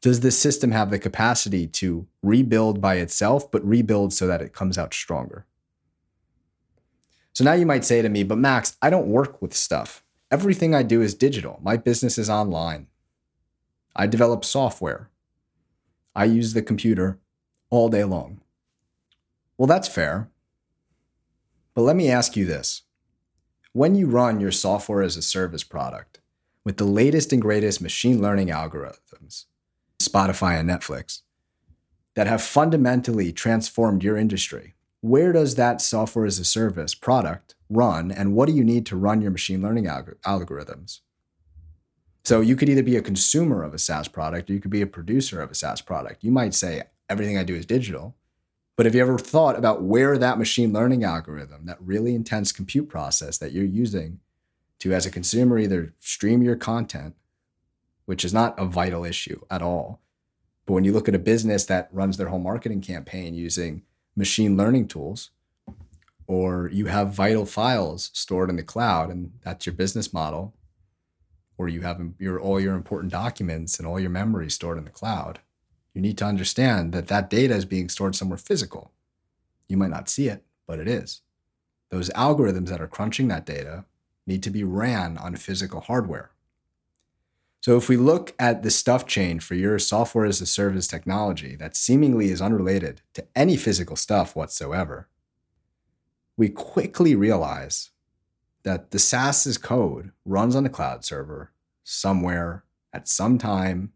does 0.00 0.20
the 0.20 0.30
system 0.30 0.70
have 0.70 0.90
the 0.90 0.98
capacity 0.98 1.66
to 1.66 2.06
rebuild 2.22 2.80
by 2.80 2.96
itself 2.96 3.50
but 3.50 3.64
rebuild 3.66 4.12
so 4.12 4.26
that 4.26 4.40
it 4.40 4.54
comes 4.54 4.78
out 4.78 4.94
stronger? 4.94 5.46
So 7.32 7.44
now 7.44 7.52
you 7.52 7.66
might 7.66 7.84
say 7.84 8.02
to 8.02 8.08
me, 8.08 8.22
but 8.22 8.38
Max, 8.38 8.76
I 8.82 8.90
don't 8.90 9.06
work 9.06 9.40
with 9.40 9.54
stuff. 9.54 10.02
Everything 10.30 10.74
I 10.74 10.82
do 10.82 11.02
is 11.02 11.14
digital. 11.14 11.58
My 11.62 11.76
business 11.76 12.18
is 12.18 12.30
online. 12.30 12.86
I 13.94 14.06
develop 14.06 14.44
software. 14.44 15.10
I 16.14 16.24
use 16.24 16.52
the 16.52 16.62
computer 16.62 17.18
all 17.70 17.88
day 17.88 18.04
long. 18.04 18.40
Well, 19.56 19.66
that's 19.66 19.88
fair. 19.88 20.30
But 21.74 21.82
let 21.82 21.96
me 21.96 22.10
ask 22.10 22.36
you 22.36 22.44
this. 22.44 22.82
When 23.72 23.94
you 23.94 24.06
run 24.06 24.40
your 24.40 24.50
software 24.50 25.02
as 25.02 25.16
a 25.16 25.22
service 25.22 25.62
product 25.62 26.20
with 26.64 26.76
the 26.76 26.84
latest 26.84 27.32
and 27.32 27.40
greatest 27.40 27.80
machine 27.80 28.20
learning 28.20 28.48
algorithms, 28.48 29.44
Spotify 30.00 30.58
and 30.58 30.68
Netflix, 30.68 31.22
that 32.14 32.26
have 32.26 32.42
fundamentally 32.42 33.32
transformed 33.32 34.02
your 34.02 34.16
industry, 34.16 34.74
where 35.00 35.32
does 35.32 35.54
that 35.54 35.80
software 35.80 36.26
as 36.26 36.38
a 36.38 36.44
service 36.44 36.94
product 36.94 37.54
run 37.68 38.10
and 38.10 38.34
what 38.34 38.46
do 38.46 38.54
you 38.54 38.64
need 38.64 38.84
to 38.86 38.96
run 38.96 39.22
your 39.22 39.30
machine 39.30 39.62
learning 39.62 39.84
alg- 39.84 40.16
algorithms? 40.26 41.00
So 42.24 42.40
you 42.40 42.56
could 42.56 42.68
either 42.68 42.82
be 42.82 42.96
a 42.96 43.02
consumer 43.02 43.62
of 43.62 43.72
a 43.72 43.78
SaaS 43.78 44.08
product 44.08 44.50
or 44.50 44.52
you 44.52 44.60
could 44.60 44.70
be 44.70 44.82
a 44.82 44.86
producer 44.86 45.40
of 45.40 45.50
a 45.50 45.54
SaaS 45.54 45.80
product. 45.80 46.22
You 46.22 46.30
might 46.30 46.54
say, 46.54 46.82
everything 47.08 47.38
I 47.38 47.44
do 47.44 47.54
is 47.54 47.66
digital. 47.66 48.14
But 48.76 48.86
have 48.86 48.94
you 48.94 49.00
ever 49.02 49.18
thought 49.18 49.58
about 49.58 49.82
where 49.82 50.16
that 50.16 50.38
machine 50.38 50.72
learning 50.72 51.04
algorithm, 51.04 51.66
that 51.66 51.80
really 51.80 52.14
intense 52.14 52.52
compute 52.52 52.88
process 52.88 53.36
that 53.38 53.52
you're 53.52 53.64
using 53.64 54.20
to, 54.78 54.94
as 54.94 55.04
a 55.04 55.10
consumer, 55.10 55.58
either 55.58 55.92
stream 55.98 56.42
your 56.42 56.56
content, 56.56 57.14
which 58.10 58.24
is 58.24 58.34
not 58.34 58.58
a 58.58 58.64
vital 58.64 59.04
issue 59.04 59.40
at 59.52 59.62
all. 59.62 60.00
But 60.66 60.72
when 60.72 60.82
you 60.82 60.92
look 60.92 61.08
at 61.08 61.14
a 61.14 61.26
business 61.32 61.64
that 61.66 61.88
runs 61.92 62.16
their 62.16 62.26
whole 62.26 62.40
marketing 62.40 62.80
campaign 62.80 63.34
using 63.34 63.82
machine 64.16 64.56
learning 64.56 64.88
tools, 64.88 65.30
or 66.26 66.68
you 66.72 66.86
have 66.86 67.14
vital 67.14 67.46
files 67.46 68.10
stored 68.12 68.50
in 68.50 68.56
the 68.56 68.64
cloud 68.64 69.10
and 69.10 69.30
that's 69.44 69.64
your 69.64 69.76
business 69.76 70.12
model, 70.12 70.52
or 71.56 71.68
you 71.68 71.82
have 71.82 72.00
your 72.18 72.40
all 72.40 72.58
your 72.58 72.74
important 72.74 73.12
documents 73.12 73.78
and 73.78 73.86
all 73.86 74.00
your 74.00 74.10
memory 74.10 74.50
stored 74.50 74.76
in 74.76 74.86
the 74.86 74.90
cloud, 74.90 75.38
you 75.94 76.02
need 76.02 76.18
to 76.18 76.24
understand 76.24 76.92
that 76.92 77.06
that 77.06 77.30
data 77.30 77.54
is 77.54 77.64
being 77.64 77.88
stored 77.88 78.16
somewhere 78.16 78.38
physical. 78.38 78.90
You 79.68 79.76
might 79.76 79.90
not 79.90 80.08
see 80.08 80.26
it, 80.26 80.42
but 80.66 80.80
it 80.80 80.88
is. 80.88 81.20
Those 81.90 82.10
algorithms 82.10 82.70
that 82.70 82.80
are 82.80 82.88
crunching 82.88 83.28
that 83.28 83.46
data 83.46 83.84
need 84.26 84.42
to 84.42 84.50
be 84.50 84.64
ran 84.64 85.16
on 85.16 85.36
physical 85.36 85.82
hardware. 85.82 86.32
So 87.60 87.76
if 87.76 87.90
we 87.90 87.98
look 87.98 88.34
at 88.38 88.62
the 88.62 88.70
stuff 88.70 89.06
chain 89.06 89.38
for 89.38 89.54
your 89.54 89.78
software 89.78 90.24
as 90.24 90.40
a 90.40 90.46
service 90.46 90.86
technology 90.86 91.56
that 91.56 91.76
seemingly 91.76 92.30
is 92.30 92.40
unrelated 92.40 93.02
to 93.14 93.26
any 93.36 93.56
physical 93.56 93.96
stuff 93.96 94.34
whatsoever, 94.34 95.08
we 96.38 96.48
quickly 96.48 97.14
realize 97.14 97.90
that 98.62 98.92
the 98.92 98.98
SaaS's 98.98 99.58
code 99.58 100.10
runs 100.24 100.56
on 100.56 100.64
a 100.64 100.70
cloud 100.70 101.04
server 101.04 101.52
somewhere 101.84 102.64
at 102.94 103.08
some 103.08 103.36
time, 103.36 103.92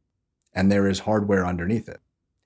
and 0.53 0.71
there 0.71 0.87
is 0.87 1.01
hardware 1.01 1.47
underneath 1.47 1.89
it. 1.89 2.01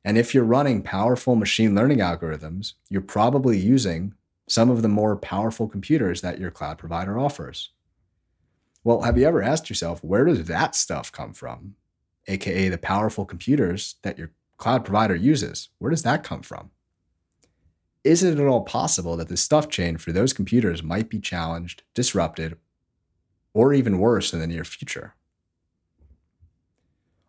And 0.04 0.16
if 0.16 0.34
you're 0.34 0.44
running 0.44 0.82
powerful 0.82 1.34
machine 1.34 1.75
learning 1.75 1.98
algorithms, 1.98 2.75
you're 2.88 3.02
probably 3.02 3.58
using 3.58 4.14
some 4.48 4.70
of 4.70 4.82
the 4.82 4.88
more 4.88 5.16
powerful 5.16 5.68
computers 5.68 6.20
that 6.20 6.38
your 6.38 6.50
cloud 6.50 6.78
provider 6.78 7.18
offers. 7.18 7.70
Well, 8.88 9.02
have 9.02 9.18
you 9.18 9.26
ever 9.26 9.42
asked 9.42 9.68
yourself, 9.68 10.02
where 10.02 10.25
does 10.25 10.45
that 10.47 10.75
stuff 10.75 11.12
come 11.12 11.35
from? 11.35 11.75
AKA 12.26 12.71
the 12.71 12.78
powerful 12.78 13.26
computers 13.26 13.97
that 14.00 14.16
your 14.16 14.30
cloud 14.57 14.83
provider 14.83 15.14
uses. 15.14 15.68
Where 15.78 15.90
does 15.90 16.04
that 16.04 16.25
come 16.25 16.40
from? 16.40 16.71
is 18.02 18.23
it 18.23 18.40
at 18.40 18.47
all 18.47 18.62
possible 18.62 19.14
that 19.18 19.28
the 19.28 19.37
stuff 19.37 19.68
chain 19.68 19.99
for 19.99 20.11
those 20.11 20.33
computers 20.33 20.83
might 20.83 21.11
be 21.11 21.21
challenged, 21.21 21.83
disrupted, 21.92 22.57
or 23.52 23.75
even 23.75 23.99
worse 23.99 24.33
in 24.33 24.40
the 24.40 24.47
near 24.47 24.64
future? 24.64 25.14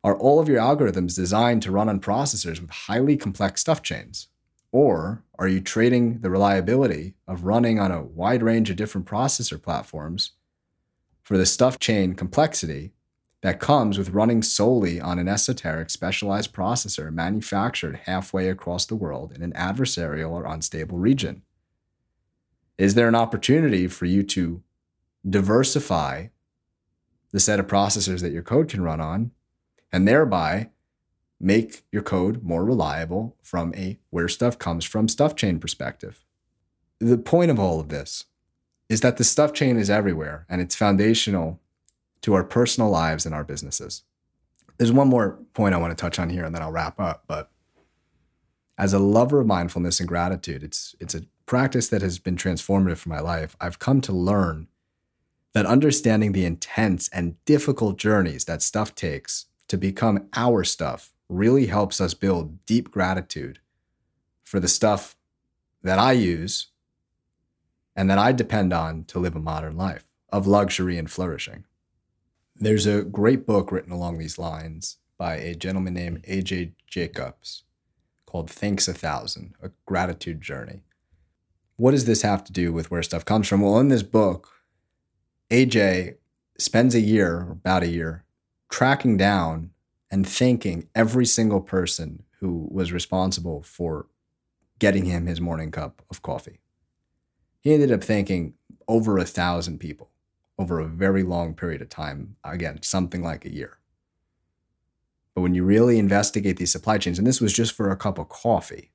Are 0.02 0.16
all 0.16 0.40
of 0.40 0.48
your 0.48 0.62
algorithms 0.62 1.14
designed 1.14 1.62
to 1.64 1.74
run 1.74 1.90
on 1.90 2.00
processors 2.00 2.62
with 2.62 2.70
highly 2.70 3.18
complex 3.18 3.60
stuff 3.60 3.82
chains? 3.82 4.30
Or 4.72 5.26
are 5.38 5.50
you 5.50 5.60
trading 5.60 6.22
the 6.22 6.30
reliability 6.30 7.16
of 7.28 7.44
running 7.44 7.82
on 7.82 7.92
a 7.92 8.02
wide 8.02 8.44
range 8.44 8.70
of 8.70 8.78
different 8.78 9.08
processor 9.08 9.62
platforms 9.62 10.32
for 11.30 11.38
the 11.38 11.46
stuff 11.46 11.78
chain 11.78 12.16
complexity 12.16 12.92
that 13.42 13.60
comes 13.60 14.00
with 14.00 14.10
running 14.10 14.42
solely 14.42 15.00
on 15.00 15.20
an 15.20 15.28
esoteric 15.28 15.92
specialized 15.92 16.52
processor 16.52 17.14
manufactured 17.14 18.00
halfway 18.06 18.50
across 18.50 18.88
the 18.88 18.96
world 18.96 19.32
in 19.32 19.44
an 19.44 19.54
adversarial 19.54 20.32
or 20.32 20.48
unstable 20.48 20.98
region? 20.98 21.44
Is 22.80 22.96
there 22.96 23.08
an 23.08 23.14
opportunity 23.14 23.88
for 23.88 24.06
you 24.06 24.24
to 24.24 24.64
diversify 25.30 26.30
the 27.30 27.40
set 27.40 27.60
of 27.60 27.68
processors 27.68 28.22
that 28.22 28.32
your 28.32 28.42
code 28.42 28.68
can 28.68 28.82
run 28.82 29.00
on 29.00 29.30
and 29.92 30.08
thereby 30.08 30.72
make 31.40 31.84
your 31.92 32.02
code 32.02 32.42
more 32.42 32.66
reliable 32.66 33.38
from 33.44 33.72
a 33.76 34.00
where 34.10 34.28
stuff 34.28 34.58
comes 34.58 34.84
from 34.84 35.08
stuff 35.08 35.36
chain 35.36 35.60
perspective? 35.60 36.26
The 36.98 37.20
point 37.20 37.52
of 37.52 37.60
all 37.60 37.80
of 37.80 37.90
this 37.90 38.26
is 38.90 39.02
that 39.02 39.18
the 39.18 39.24
stuff 39.24 39.54
chain 39.54 39.78
is 39.78 39.90
everywhere 39.90 40.46
and 40.50 40.60
it's 40.62 40.76
foundational 40.76 41.60
to 42.22 42.34
our 42.34 42.44
personal 42.44 42.90
lives 42.90 43.26
and 43.26 43.34
our 43.34 43.44
businesses. 43.44 44.04
There's 44.78 44.92
one 44.92 45.08
more 45.08 45.38
point 45.54 45.76
I 45.76 45.78
want 45.78 45.96
to 45.96 46.02
touch 46.02 46.20
on 46.20 46.30
here 46.30 46.44
and 46.44 46.54
then 46.54 46.62
I'll 46.62 46.72
wrap 46.72 47.00
up. 47.00 47.24
But 47.28 47.52
as 48.78 48.94
a 48.94 49.00
lover 49.00 49.42
of 49.42 49.48
mindfulness 49.48 50.00
and 50.00 50.10
gratitude, 50.10 50.64
it's, 50.64 50.96
it's 51.00 51.14
a 51.14 51.24
practice 51.46 51.90
that 51.90 52.02
has 52.02 52.18
been 52.18 52.36
transformative 52.36 52.98
for 52.98 53.10
my 53.10 53.20
life. 53.20 53.56
I've 53.62 53.80
come 53.80 54.02
to 54.02 54.14
learn 54.14 54.68
that 55.54 55.66
understanding 55.66 56.32
the 56.32 56.46
intense 56.46 57.10
and 57.10 57.44
difficult 57.46 57.98
journeys 57.98 58.46
that 58.46 58.62
stuff 58.62 58.96
takes 58.96 59.46
to 59.68 59.78
become 59.78 60.28
our 60.34 60.64
stuff 60.64 61.12
really 61.28 61.68
helps 61.68 62.02
us 62.02 62.14
build 62.14 62.66
deep 62.66 62.90
gratitude 62.90 63.60
for 64.44 64.60
the 64.60 64.68
stuff 64.68 65.16
that 65.84 66.00
I 66.00 66.14
use 66.14 66.69
and 68.00 68.10
that 68.10 68.18
I 68.18 68.32
depend 68.32 68.72
on 68.72 69.04
to 69.10 69.20
live 69.20 69.36
a 69.36 69.42
modern 69.42 69.76
life 69.76 70.06
of 70.30 70.48
luxury 70.48 70.98
and 70.98 71.12
flourishing. 71.12 71.66
There's 72.56 72.86
a 72.86 73.04
great 73.04 73.46
book 73.46 73.74
written 73.74 73.92
along 73.92 74.18
these 74.18 74.40
lines 74.40 75.00
by 75.18 75.36
a 75.36 75.54
gentleman 75.54 75.96
named 75.96 76.24
A.J. 76.26 76.76
Jacobs 76.88 77.66
called 78.26 78.50
Thanks 78.50 78.88
a 78.88 78.94
Thousand, 78.94 79.54
a 79.62 79.72
gratitude 79.86 80.40
journey. 80.40 80.80
What 81.76 81.92
does 81.92 82.06
this 82.06 82.22
have 82.22 82.42
to 82.46 82.54
do 82.54 82.72
with 82.72 82.90
where 82.90 83.04
stuff 83.04 83.26
comes 83.26 83.50
from? 83.50 83.60
Well, 83.60 83.80
in 83.80 83.90
this 83.90 84.04
book, 84.04 84.48
AJ 85.50 86.16
spends 86.58 86.96
a 86.96 87.02
year, 87.02 87.50
about 87.52 87.84
a 87.84 87.90
year, 87.90 88.24
tracking 88.70 89.18
down 89.18 89.72
and 90.10 90.26
thanking 90.26 90.88
every 90.96 91.26
single 91.26 91.60
person 91.60 92.24
who 92.40 92.66
was 92.72 92.94
responsible 92.94 93.62
for 93.62 94.08
getting 94.80 95.04
him 95.04 95.26
his 95.26 95.42
morning 95.42 95.70
cup 95.70 96.02
of 96.10 96.22
coffee. 96.22 96.62
He 97.62 97.74
ended 97.74 97.92
up 97.92 98.04
thanking 98.04 98.54
over 98.88 99.18
a 99.18 99.26
thousand 99.26 99.80
people 99.80 100.10
over 100.60 100.80
a 100.80 100.86
very 100.86 101.24
long 101.24 101.54
period 101.54 101.82
of 101.82 101.90
time. 101.90 102.36
Again, 102.44 102.84
something 102.84 103.24
like 103.24 103.46
a 103.46 103.54
year. 103.54 103.78
But 105.34 105.42
when 105.42 105.56
you 105.56 105.64
really 105.64 105.98
investigate 105.98 106.58
these 106.58 106.72
supply 106.72 106.98
chains, 106.98 107.18
and 107.18 107.26
this 107.26 107.40
was 107.40 107.54
just 107.54 107.72
for 107.72 107.90
a 107.90 107.96
cup 107.96 108.18
of 108.18 108.28
coffee, 108.28 108.92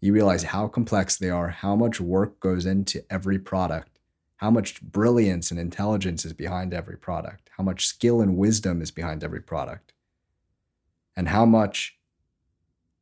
you 0.00 0.12
realize 0.12 0.42
how 0.42 0.66
complex 0.66 1.16
they 1.16 1.30
are, 1.30 1.50
how 1.50 1.76
much 1.76 2.00
work 2.00 2.40
goes 2.40 2.66
into 2.66 3.04
every 3.08 3.38
product, 3.38 4.00
how 4.38 4.50
much 4.50 4.82
brilliance 4.82 5.52
and 5.52 5.60
intelligence 5.60 6.24
is 6.24 6.32
behind 6.32 6.74
every 6.74 6.98
product, 6.98 7.48
how 7.56 7.62
much 7.62 7.86
skill 7.86 8.20
and 8.20 8.36
wisdom 8.36 8.82
is 8.82 8.90
behind 8.90 9.22
every 9.22 9.40
product, 9.40 9.92
and 11.14 11.28
how 11.28 11.46
much 11.46 11.96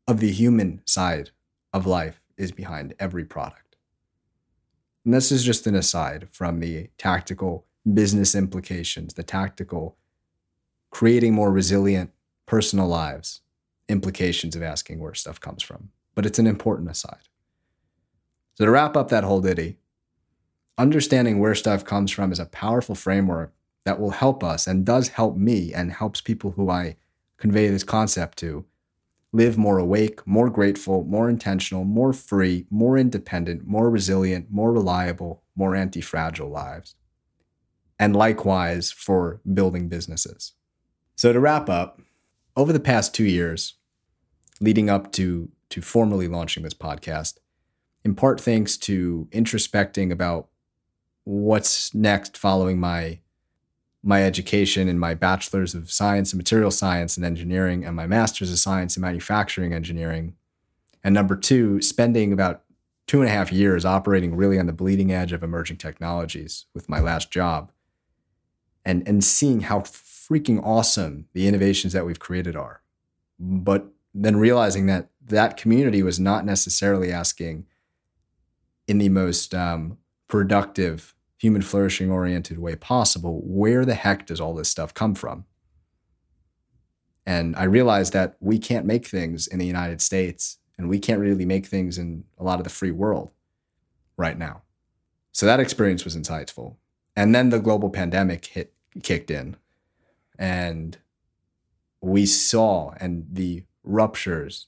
of 0.06 0.20
the 0.20 0.30
human 0.30 0.82
side 0.84 1.30
of 1.72 1.87
life 1.87 2.20
is 2.37 2.52
behind 2.52 2.92
every 2.99 3.25
product. 3.25 3.69
And 5.04 5.14
this 5.14 5.33
is 5.33 5.45
just 5.45 5.66
an 5.66 5.75
aside 5.75 6.28
from 6.30 6.61
the 6.61 6.90
tactical 6.99 7.66
business 7.92 8.35
implications, 8.35 9.14
the 9.14 9.23
tactical 9.23 9.97
creating 10.90 11.35
more 11.35 11.52
resilient 11.52 12.11
personal 12.47 12.88
lives 12.88 13.40
implications 13.88 14.54
of 14.54 14.62
asking 14.62 15.00
where 15.00 15.14
stuff 15.14 15.40
comes 15.40 15.62
from. 15.62 15.90
But 16.14 16.26
it's 16.26 16.38
an 16.38 16.47
important 16.47 16.90
aside. 16.90 17.28
So, 18.54 18.64
to 18.64 18.71
wrap 18.71 18.97
up 18.97 19.09
that 19.09 19.25
whole 19.25 19.40
ditty, 19.40 19.78
understanding 20.76 21.38
where 21.38 21.54
stuff 21.54 21.85
comes 21.85 22.11
from 22.11 22.33
is 22.33 22.38
a 22.38 22.47
powerful 22.47 22.95
framework 22.95 23.54
that 23.85 24.00
will 24.00 24.11
help 24.11 24.45
us 24.45 24.66
and 24.66 24.85
does 24.85 25.09
help 25.09 25.37
me 25.37 25.73
and 25.73 25.92
helps 25.92 26.21
people 26.21 26.52
who 26.52 26.69
I 26.71 26.97
convey 27.38 27.69
this 27.69 27.85
concept 27.85 28.38
to 28.38 28.66
live 29.32 29.56
more 29.56 29.78
awake, 29.78 30.26
more 30.26 30.50
grateful, 30.50 31.04
more 31.04 31.28
intentional, 31.28 31.84
more 31.84 32.12
free, 32.12 32.66
more 32.70 32.99
independent, 32.99 33.66
more 33.66 33.88
resilient, 33.88 34.49
more 34.50 34.72
reliable, 34.72 35.42
more 35.54 35.75
anti 35.75 36.00
fragile 36.00 36.49
lives. 36.49 36.96
And 37.99 38.16
likewise 38.16 38.90
for 38.90 39.40
building 39.52 39.88
businesses. 39.88 40.54
So, 41.16 41.32
to 41.32 41.40
wrap 41.40 41.68
up, 41.68 42.00
over 42.56 42.72
the 42.72 42.80
past 42.80 43.14
two 43.14 43.25
years, 43.25 43.75
leading 44.60 44.90
up 44.90 45.12
to, 45.12 45.50
to 45.70 45.80
formally 45.80 46.26
launching 46.26 46.62
this 46.62 46.75
podcast, 46.75 47.38
in 48.04 48.14
part 48.14 48.40
thanks 48.40 48.76
to 48.78 49.28
introspecting 49.30 50.10
about 50.10 50.49
what's 51.25 51.94
next 51.94 52.37
following 52.37 52.80
my 52.80 53.20
my 54.02 54.25
education 54.25 54.88
in 54.88 54.99
my 54.99 55.14
bachelor's 55.14 55.75
of 55.75 55.90
science 55.90 56.33
and 56.33 56.38
material 56.38 56.71
science 56.71 57.16
and 57.16 57.26
engineering 57.26 57.85
and 57.85 57.95
my 57.95 58.07
master's 58.07 58.50
of 58.50 58.59
science 58.59 58.97
in 58.97 59.02
manufacturing 59.02 59.73
engineering. 59.73 60.35
And 61.04 61.14
number 61.14 61.37
two, 61.37 61.83
spending 61.83 62.33
about 62.33 62.62
two 63.07 63.21
and 63.21 63.28
a 63.28 63.33
half 63.33 63.52
years 63.52 63.85
operating 63.85 64.37
really 64.37 64.59
on 64.59 64.66
the 64.66 64.73
bleeding 64.73 65.12
edge 65.12 65.33
of 65.33 65.42
emerging 65.42 65.76
technologies 65.76 66.66
with 66.75 66.88
my 66.88 67.00
last 67.00 67.30
job 67.30 67.73
and, 68.84 69.06
and 69.06 69.23
seeing 69.23 69.63
how 69.63 69.80
freaking 69.80 70.65
awesome 70.65 71.26
the 71.32 71.47
innovations 71.47 71.93
that 71.93 72.06
we've 72.06 72.21
created 72.21 72.56
are. 72.56 72.82
But 73.39 73.86
then 74.15 74.36
realizing 74.36 74.86
that 74.86 75.08
that 75.26 75.56
community 75.56 76.02
was 76.02 76.19
not 76.19 76.45
necessarily 76.45 77.13
asking 77.13 77.67
in 78.86 78.99
the 78.99 79.08
most 79.08 79.54
um, 79.54 79.99
productive 80.28 81.15
human 81.40 81.62
flourishing 81.62 82.10
oriented 82.10 82.58
way 82.58 82.76
possible, 82.76 83.40
where 83.42 83.86
the 83.86 83.94
heck 83.94 84.26
does 84.26 84.40
all 84.40 84.54
this 84.54 84.68
stuff 84.68 84.92
come 84.92 85.14
from? 85.14 85.46
And 87.24 87.56
I 87.56 87.64
realized 87.64 88.12
that 88.12 88.36
we 88.40 88.58
can't 88.58 88.84
make 88.84 89.06
things 89.06 89.46
in 89.46 89.58
the 89.58 89.66
United 89.66 90.02
States 90.02 90.58
and 90.76 90.88
we 90.88 90.98
can't 90.98 91.20
really 91.20 91.46
make 91.46 91.66
things 91.66 91.96
in 91.96 92.24
a 92.38 92.44
lot 92.44 92.58
of 92.58 92.64
the 92.64 92.70
free 92.70 92.90
world 92.90 93.30
right 94.16 94.36
now. 94.36 94.62
So 95.32 95.46
that 95.46 95.60
experience 95.60 96.04
was 96.04 96.16
insightful. 96.16 96.76
And 97.16 97.34
then 97.34 97.48
the 97.48 97.58
global 97.58 97.88
pandemic 97.88 98.44
hit 98.46 98.74
kicked 99.02 99.30
in 99.30 99.56
and 100.38 100.98
we 102.02 102.26
saw 102.26 102.92
and 102.98 103.26
the 103.30 103.64
ruptures 103.82 104.66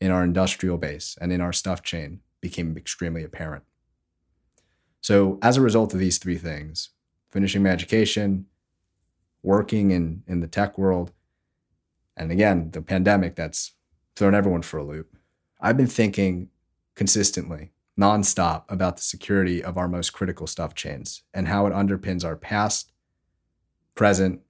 in 0.00 0.10
our 0.10 0.22
industrial 0.22 0.78
base 0.78 1.18
and 1.20 1.32
in 1.32 1.40
our 1.40 1.52
stuff 1.52 1.82
chain 1.82 2.20
became 2.40 2.76
extremely 2.76 3.24
apparent. 3.24 3.64
So, 5.00 5.38
as 5.42 5.56
a 5.56 5.60
result 5.60 5.94
of 5.94 6.00
these 6.00 6.18
three 6.18 6.38
things, 6.38 6.90
finishing 7.30 7.62
my 7.62 7.70
education, 7.70 8.46
working 9.42 9.90
in, 9.90 10.22
in 10.26 10.40
the 10.40 10.48
tech 10.48 10.76
world, 10.76 11.12
and 12.16 12.32
again, 12.32 12.70
the 12.72 12.82
pandemic 12.82 13.36
that's 13.36 13.72
thrown 14.16 14.34
everyone 14.34 14.62
for 14.62 14.78
a 14.78 14.84
loop, 14.84 15.16
I've 15.60 15.76
been 15.76 15.86
thinking 15.86 16.48
consistently, 16.94 17.72
nonstop, 17.98 18.64
about 18.68 18.96
the 18.96 19.02
security 19.02 19.62
of 19.62 19.78
our 19.78 19.88
most 19.88 20.10
critical 20.10 20.46
stuff 20.46 20.74
chains 20.74 21.22
and 21.32 21.48
how 21.48 21.66
it 21.66 21.72
underpins 21.72 22.24
our 22.24 22.36
past, 22.36 22.92
present, 23.94 24.40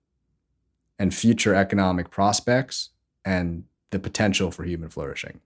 and 0.98 1.14
future 1.14 1.54
economic 1.54 2.10
prospects 2.10 2.90
and 3.24 3.64
the 3.90 3.98
potential 3.98 4.50
for 4.50 4.64
human 4.64 4.88
flourishing. 4.88 5.40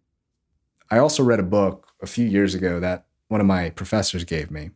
I 0.90 0.98
also 0.98 1.22
read 1.22 1.40
a 1.40 1.44
book 1.44 1.88
a 2.00 2.06
few 2.06 2.26
years 2.26 2.54
ago 2.54 2.80
that 2.80 3.06
one 3.28 3.40
of 3.40 3.46
my 3.46 3.70
professors 3.70 4.24
gave 4.24 4.50
me 4.50 4.70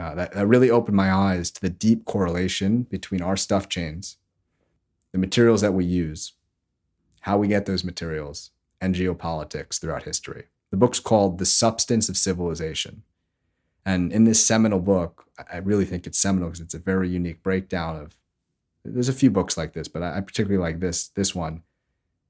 uh, 0.00 0.14
that, 0.14 0.32
that 0.32 0.46
really 0.46 0.70
opened 0.70 0.96
my 0.96 1.12
eyes 1.12 1.50
to 1.50 1.60
the 1.60 1.68
deep 1.68 2.06
correlation 2.06 2.84
between 2.84 3.20
our 3.20 3.36
stuff 3.36 3.68
chains, 3.68 4.16
the 5.12 5.18
materials 5.18 5.60
that 5.60 5.74
we 5.74 5.84
use, 5.84 6.32
how 7.20 7.36
we 7.36 7.48
get 7.48 7.66
those 7.66 7.84
materials, 7.84 8.50
and 8.80 8.94
geopolitics 8.94 9.78
throughout 9.78 10.04
history. 10.04 10.44
The 10.70 10.78
book's 10.78 11.00
called 11.00 11.38
The 11.38 11.44
Substance 11.44 12.08
of 12.08 12.16
Civilization. 12.16 13.02
And 13.84 14.10
in 14.10 14.24
this 14.24 14.44
seminal 14.44 14.80
book, 14.80 15.26
I 15.52 15.58
really 15.58 15.84
think 15.84 16.06
it's 16.06 16.18
seminal 16.18 16.48
because 16.48 16.60
it's 16.60 16.74
a 16.74 16.78
very 16.78 17.08
unique 17.08 17.42
breakdown 17.42 17.96
of. 17.96 18.16
There's 18.82 19.10
a 19.10 19.12
few 19.12 19.30
books 19.30 19.58
like 19.58 19.74
this, 19.74 19.88
but 19.88 20.02
I 20.02 20.18
particularly 20.22 20.62
like 20.62 20.80
this 20.80 21.08
this 21.08 21.34
one. 21.34 21.62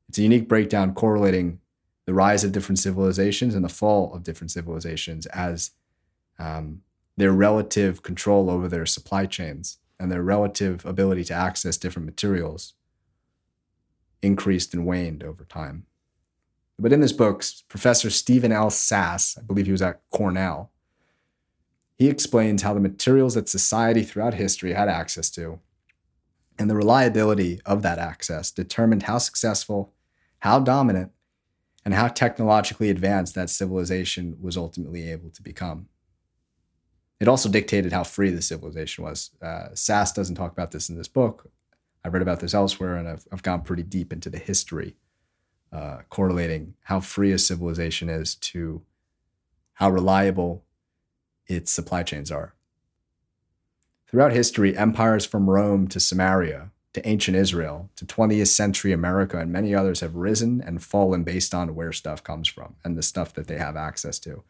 It's 0.09 0.19
a 0.19 0.23
unique 0.23 0.49
breakdown 0.49 0.95
correlating 0.95 1.61
the 2.07 2.15
rise 2.15 2.43
of 2.43 2.51
different 2.51 2.81
civilizations 2.81 3.55
and 3.55 3.65
the 3.65 3.69
fall 3.69 4.13
of 4.13 4.25
different 4.25 4.51
civilizations 4.51 5.27
as 5.27 5.71
um, 6.41 6.83
their 7.21 7.33
relative 7.33 8.03
control 8.03 8.51
over 8.51 8.69
their 8.69 8.87
supply 8.87 9.27
chains 9.27 9.79
and 9.99 10.11
their 10.11 10.23
relative 10.23 10.85
ability 10.85 11.25
to 11.25 11.35
access 11.35 11.77
different 11.77 12.07
materials 12.07 12.75
increased 14.23 14.75
and 14.75 14.87
waned 14.87 15.23
over 15.23 15.45
time. 15.45 15.87
But 16.79 16.93
in 16.93 17.01
this 17.01 17.13
book, 17.13 17.45
Professor 17.69 18.11
Stephen 18.11 18.53
L. 18.53 18.71
Sass, 18.71 19.37
I 19.39 19.43
believe 19.43 19.67
he 19.67 19.73
was 19.73 19.83
at 19.83 20.01
Cornell, 20.11 20.71
he 21.97 22.09
explains 22.09 22.63
how 22.63 22.73
the 22.73 22.81
materials 22.81 23.35
that 23.35 23.49
society 23.49 24.03
throughout 24.03 24.35
history 24.35 24.73
had 24.73 24.89
access 24.89 25.29
to 25.31 25.61
and 26.61 26.69
the 26.69 26.77
reliability 26.77 27.59
of 27.65 27.81
that 27.81 27.99
access 27.99 28.51
determined 28.51 29.05
how 29.05 29.17
successful, 29.17 29.95
how 30.41 30.59
dominant, 30.59 31.11
and 31.87 31.95
how 31.95 32.07
technologically 32.07 32.91
advanced 32.91 33.35
that 33.35 33.49
civilization 33.49 34.37
was 34.41 34.59
ultimately 34.59 35.11
able 35.11 35.31
to 35.31 35.43
become. 35.43 35.89
It 37.21 37.29
also 37.29 37.51
dictated 37.51 37.93
how 37.93 38.03
free 38.03 38.31
the 38.31 38.41
civilization 38.41 39.05
was. 39.05 39.31
Uh, 39.43 39.69
Sass 39.75 40.13
doesn't 40.13 40.37
talk 40.37 40.53
about 40.53 40.71
this 40.71 40.89
in 40.89 40.97
this 40.97 41.09
book. 41.09 41.51
I've 42.03 42.15
read 42.15 42.23
about 42.23 42.41
this 42.41 42.55
elsewhere, 42.55 42.97
and 42.97 43.07
I've, 43.07 43.27
I've 43.31 43.43
gone 43.43 43.61
pretty 43.61 43.83
deep 43.83 44.11
into 44.11 44.31
the 44.31 44.39
history, 44.39 44.97
uh, 45.71 45.99
correlating 46.09 46.75
how 46.85 47.01
free 47.01 47.31
a 47.33 47.39
civilization 47.39 48.09
is 48.09 48.35
to 48.37 48.83
how 49.75 49.91
reliable 49.91 50.65
its 51.47 51.71
supply 51.71 52.03
chains 52.03 52.31
are. 52.31 52.55
Throughout 54.09 54.33
history, 54.33 54.77
empires 54.77 55.27
from 55.27 55.49
Rome 55.49 55.89
to 55.89 56.01
Samaria, 56.01 56.71
to 56.95 57.09
ancient 57.09 57.37
Israel, 57.37 57.91
to 57.97 58.07
20th 58.07 58.49
century 58.49 58.93
America, 58.93 59.39
and 59.39 59.53
many 59.53 59.75
others 59.75 60.01
have 60.01 60.17
risen 60.17 60.61
and 60.61 60.83
fallen 60.83 61.23
based 61.23 61.55
on 61.55 61.75
where 61.75 61.93
stuff 61.93 62.25
comes 62.25 62.49
from 62.49 62.77
and 62.83 62.97
the 62.97 63.03
stuff 63.03 63.35
that 63.35 63.47
they 63.47 63.59
have 63.59 63.77
access 63.77 64.19
to. 64.21 64.43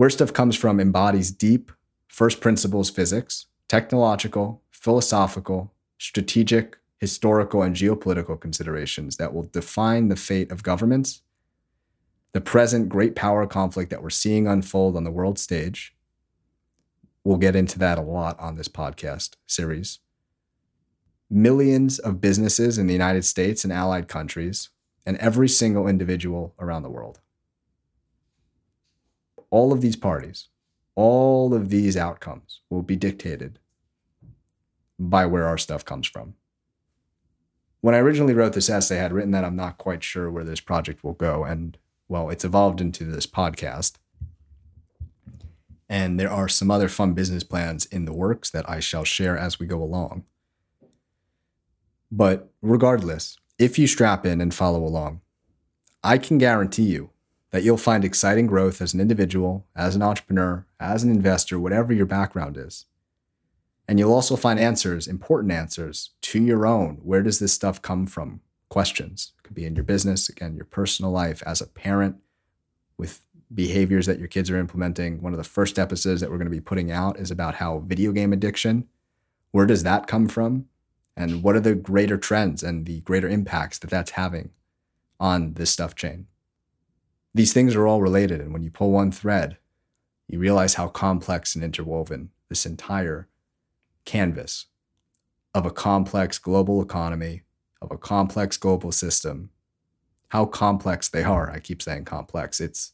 Where 0.00 0.08
stuff 0.08 0.32
comes 0.32 0.56
from 0.56 0.80
embodies 0.80 1.30
deep 1.30 1.70
first 2.08 2.40
principles 2.40 2.88
physics, 2.88 3.44
technological, 3.68 4.62
philosophical, 4.70 5.74
strategic, 5.98 6.78
historical 6.96 7.60
and 7.60 7.76
geopolitical 7.76 8.40
considerations 8.40 9.18
that 9.18 9.34
will 9.34 9.42
define 9.42 10.08
the 10.08 10.16
fate 10.16 10.50
of 10.50 10.62
governments, 10.62 11.20
the 12.32 12.40
present 12.40 12.88
great 12.88 13.14
power 13.14 13.46
conflict 13.46 13.90
that 13.90 14.02
we're 14.02 14.08
seeing 14.08 14.46
unfold 14.46 14.96
on 14.96 15.04
the 15.04 15.10
world 15.10 15.38
stage. 15.38 15.94
We'll 17.22 17.36
get 17.36 17.54
into 17.54 17.78
that 17.80 17.98
a 17.98 18.00
lot 18.00 18.40
on 18.40 18.56
this 18.56 18.68
podcast 18.68 19.36
series. 19.46 19.98
Millions 21.28 21.98
of 21.98 22.22
businesses 22.22 22.78
in 22.78 22.86
the 22.86 22.94
United 22.94 23.26
States 23.26 23.64
and 23.64 23.72
allied 23.72 24.08
countries, 24.08 24.70
and 25.04 25.18
every 25.18 25.50
single 25.50 25.86
individual 25.86 26.54
around 26.58 26.84
the 26.84 26.88
world. 26.88 27.20
All 29.50 29.72
of 29.72 29.80
these 29.80 29.96
parties, 29.96 30.48
all 30.94 31.54
of 31.54 31.68
these 31.68 31.96
outcomes 31.96 32.60
will 32.70 32.82
be 32.82 32.96
dictated 32.96 33.58
by 34.98 35.26
where 35.26 35.46
our 35.46 35.58
stuff 35.58 35.84
comes 35.84 36.06
from. 36.06 36.34
When 37.80 37.94
I 37.94 37.98
originally 37.98 38.34
wrote 38.34 38.52
this 38.52 38.68
essay, 38.68 38.98
I 38.98 39.02
had 39.02 39.12
written 39.12 39.30
that 39.30 39.44
I'm 39.44 39.56
not 39.56 39.78
quite 39.78 40.04
sure 40.04 40.30
where 40.30 40.44
this 40.44 40.60
project 40.60 41.02
will 41.02 41.14
go. 41.14 41.44
And 41.44 41.78
well, 42.08 42.28
it's 42.28 42.44
evolved 42.44 42.80
into 42.80 43.04
this 43.04 43.26
podcast. 43.26 43.94
And 45.88 46.20
there 46.20 46.30
are 46.30 46.48
some 46.48 46.70
other 46.70 46.88
fun 46.88 47.14
business 47.14 47.42
plans 47.42 47.86
in 47.86 48.04
the 48.04 48.12
works 48.12 48.50
that 48.50 48.68
I 48.68 48.80
shall 48.80 49.04
share 49.04 49.36
as 49.36 49.58
we 49.58 49.66
go 49.66 49.82
along. 49.82 50.24
But 52.12 52.50
regardless, 52.60 53.38
if 53.58 53.78
you 53.78 53.86
strap 53.86 54.26
in 54.26 54.40
and 54.40 54.52
follow 54.52 54.84
along, 54.84 55.20
I 56.04 56.18
can 56.18 56.38
guarantee 56.38 56.84
you 56.84 57.10
that 57.50 57.62
you'll 57.62 57.76
find 57.76 58.04
exciting 58.04 58.46
growth 58.46 58.80
as 58.80 58.94
an 58.94 59.00
individual, 59.00 59.66
as 59.74 59.96
an 59.96 60.02
entrepreneur, 60.02 60.66
as 60.78 61.02
an 61.02 61.10
investor, 61.10 61.58
whatever 61.58 61.92
your 61.92 62.06
background 62.06 62.56
is. 62.56 62.86
And 63.88 63.98
you'll 63.98 64.12
also 64.12 64.36
find 64.36 64.60
answers, 64.60 65.08
important 65.08 65.52
answers 65.52 66.10
to 66.22 66.40
your 66.40 66.64
own 66.64 66.98
where 67.02 67.22
does 67.22 67.40
this 67.40 67.52
stuff 67.52 67.82
come 67.82 68.06
from 68.06 68.40
questions. 68.68 69.32
It 69.38 69.42
could 69.42 69.56
be 69.56 69.64
in 69.64 69.74
your 69.74 69.84
business, 69.84 70.28
again, 70.28 70.54
your 70.54 70.64
personal 70.64 71.10
life, 71.10 71.42
as 71.44 71.60
a 71.60 71.66
parent, 71.66 72.16
with 72.96 73.20
behaviors 73.52 74.06
that 74.06 74.20
your 74.20 74.28
kids 74.28 74.48
are 74.48 74.56
implementing. 74.56 75.20
One 75.20 75.32
of 75.32 75.38
the 75.38 75.44
first 75.44 75.76
episodes 75.76 76.20
that 76.20 76.30
we're 76.30 76.38
going 76.38 76.46
to 76.46 76.50
be 76.52 76.60
putting 76.60 76.92
out 76.92 77.18
is 77.18 77.32
about 77.32 77.56
how 77.56 77.80
video 77.80 78.12
game 78.12 78.32
addiction, 78.32 78.86
where 79.50 79.66
does 79.66 79.82
that 79.82 80.06
come 80.06 80.28
from? 80.28 80.66
And 81.16 81.42
what 81.42 81.56
are 81.56 81.60
the 81.60 81.74
greater 81.74 82.16
trends 82.16 82.62
and 82.62 82.86
the 82.86 83.00
greater 83.00 83.28
impacts 83.28 83.78
that 83.80 83.90
that's 83.90 84.12
having 84.12 84.50
on 85.18 85.54
this 85.54 85.70
stuff 85.70 85.96
chain? 85.96 86.28
These 87.34 87.52
things 87.52 87.74
are 87.74 87.86
all 87.86 88.02
related. 88.02 88.40
And 88.40 88.52
when 88.52 88.62
you 88.62 88.70
pull 88.70 88.90
one 88.90 89.12
thread, 89.12 89.58
you 90.28 90.38
realize 90.38 90.74
how 90.74 90.88
complex 90.88 91.54
and 91.54 91.64
interwoven 91.64 92.30
this 92.48 92.66
entire 92.66 93.28
canvas 94.04 94.66
of 95.54 95.66
a 95.66 95.70
complex 95.70 96.38
global 96.38 96.82
economy, 96.82 97.42
of 97.82 97.90
a 97.90 97.98
complex 97.98 98.56
global 98.56 98.92
system, 98.92 99.50
how 100.28 100.44
complex 100.44 101.08
they 101.08 101.24
are. 101.24 101.50
I 101.50 101.58
keep 101.58 101.82
saying 101.82 102.04
complex. 102.04 102.60
It's 102.60 102.92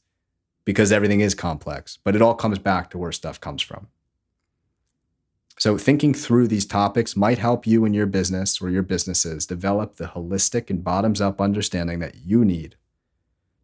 because 0.65 0.93
everything 0.93 1.21
is 1.21 1.35
complex, 1.35 1.99
but 2.03 2.17
it 2.17 2.23
all 2.23 2.35
comes 2.35 2.59
back 2.59 2.91
to 2.91 2.99
where 2.99 3.13
stuff 3.13 3.41
comes 3.41 3.63
from. 3.63 3.89
So, 5.59 5.79
thinking 5.79 6.13
through 6.13 6.49
these 6.49 6.67
topics 6.67 7.17
might 7.17 7.39
help 7.39 7.67
you 7.67 7.87
and 7.87 7.95
your 7.95 8.07
business 8.07 8.61
or 8.61 8.69
your 8.69 8.83
businesses 8.83 9.47
develop 9.47 9.97
the 9.97 10.09
holistic 10.09 10.69
and 10.69 10.85
bottoms 10.85 11.21
up 11.21 11.41
understanding 11.41 11.99
that 12.01 12.17
you 12.27 12.45
need 12.45 12.77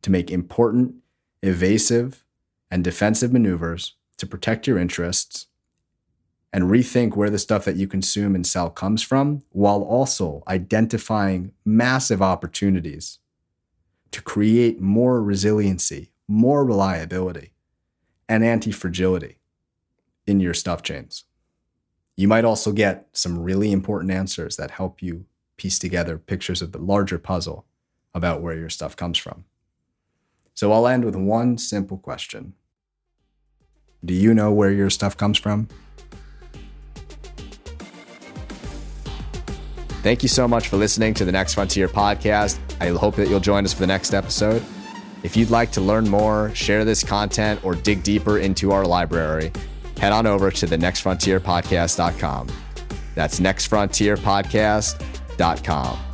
to 0.02 0.10
make 0.10 0.30
important, 0.30 0.96
evasive, 1.42 2.24
and 2.70 2.84
defensive 2.84 3.32
maneuvers 3.32 3.96
to 4.18 4.26
protect 4.26 4.66
your 4.66 4.78
interests 4.78 5.46
and 6.52 6.64
rethink 6.64 7.16
where 7.16 7.30
the 7.30 7.38
stuff 7.38 7.64
that 7.64 7.76
you 7.76 7.86
consume 7.86 8.34
and 8.34 8.46
sell 8.46 8.68
comes 8.68 9.02
from, 9.02 9.42
while 9.50 9.82
also 9.82 10.42
identifying 10.46 11.52
massive 11.64 12.20
opportunities 12.20 13.18
to 14.10 14.20
create 14.20 14.80
more 14.80 15.22
resiliency, 15.22 16.12
more 16.28 16.64
reliability, 16.64 17.54
and 18.28 18.44
anti 18.44 18.70
fragility 18.70 19.38
in 20.26 20.40
your 20.40 20.54
stuff 20.54 20.82
chains. 20.82 21.24
You 22.16 22.28
might 22.28 22.44
also 22.44 22.72
get 22.72 23.08
some 23.12 23.38
really 23.38 23.72
important 23.72 24.12
answers 24.12 24.56
that 24.56 24.72
help 24.72 25.02
you 25.02 25.24
piece 25.56 25.78
together 25.78 26.18
pictures 26.18 26.60
of 26.60 26.72
the 26.72 26.78
larger 26.78 27.18
puzzle 27.18 27.66
about 28.14 28.42
where 28.42 28.56
your 28.56 28.68
stuff 28.68 28.94
comes 28.94 29.16
from. 29.16 29.44
So 30.54 30.72
I'll 30.72 30.86
end 30.86 31.04
with 31.04 31.16
one 31.16 31.58
simple 31.58 31.98
question 31.98 32.54
Do 34.04 34.14
you 34.14 34.34
know 34.34 34.52
where 34.52 34.70
your 34.70 34.90
stuff 34.90 35.16
comes 35.16 35.38
from? 35.38 35.68
Thank 40.02 40.22
you 40.24 40.28
so 40.28 40.48
much 40.48 40.68
for 40.68 40.76
listening 40.76 41.14
to 41.14 41.24
the 41.24 41.30
Next 41.30 41.54
Frontier 41.54 41.86
podcast. 41.86 42.58
I 42.80 42.88
hope 42.88 43.14
that 43.14 43.28
you'll 43.28 43.38
join 43.38 43.64
us 43.64 43.72
for 43.72 43.78
the 43.80 43.86
next 43.86 44.14
episode. 44.14 44.64
If 45.22 45.36
you'd 45.36 45.50
like 45.50 45.70
to 45.72 45.80
learn 45.80 46.08
more, 46.08 46.52
share 46.56 46.84
this 46.84 47.04
content, 47.04 47.64
or 47.64 47.76
dig 47.76 48.02
deeper 48.02 48.38
into 48.38 48.72
our 48.72 48.84
library, 48.84 49.52
head 49.98 50.12
on 50.12 50.26
over 50.26 50.50
to 50.50 50.66
the 50.66 50.76
nextfrontierpodcast.com. 50.76 52.48
That's 53.14 53.38
nextfrontierpodcast.com. 53.38 56.11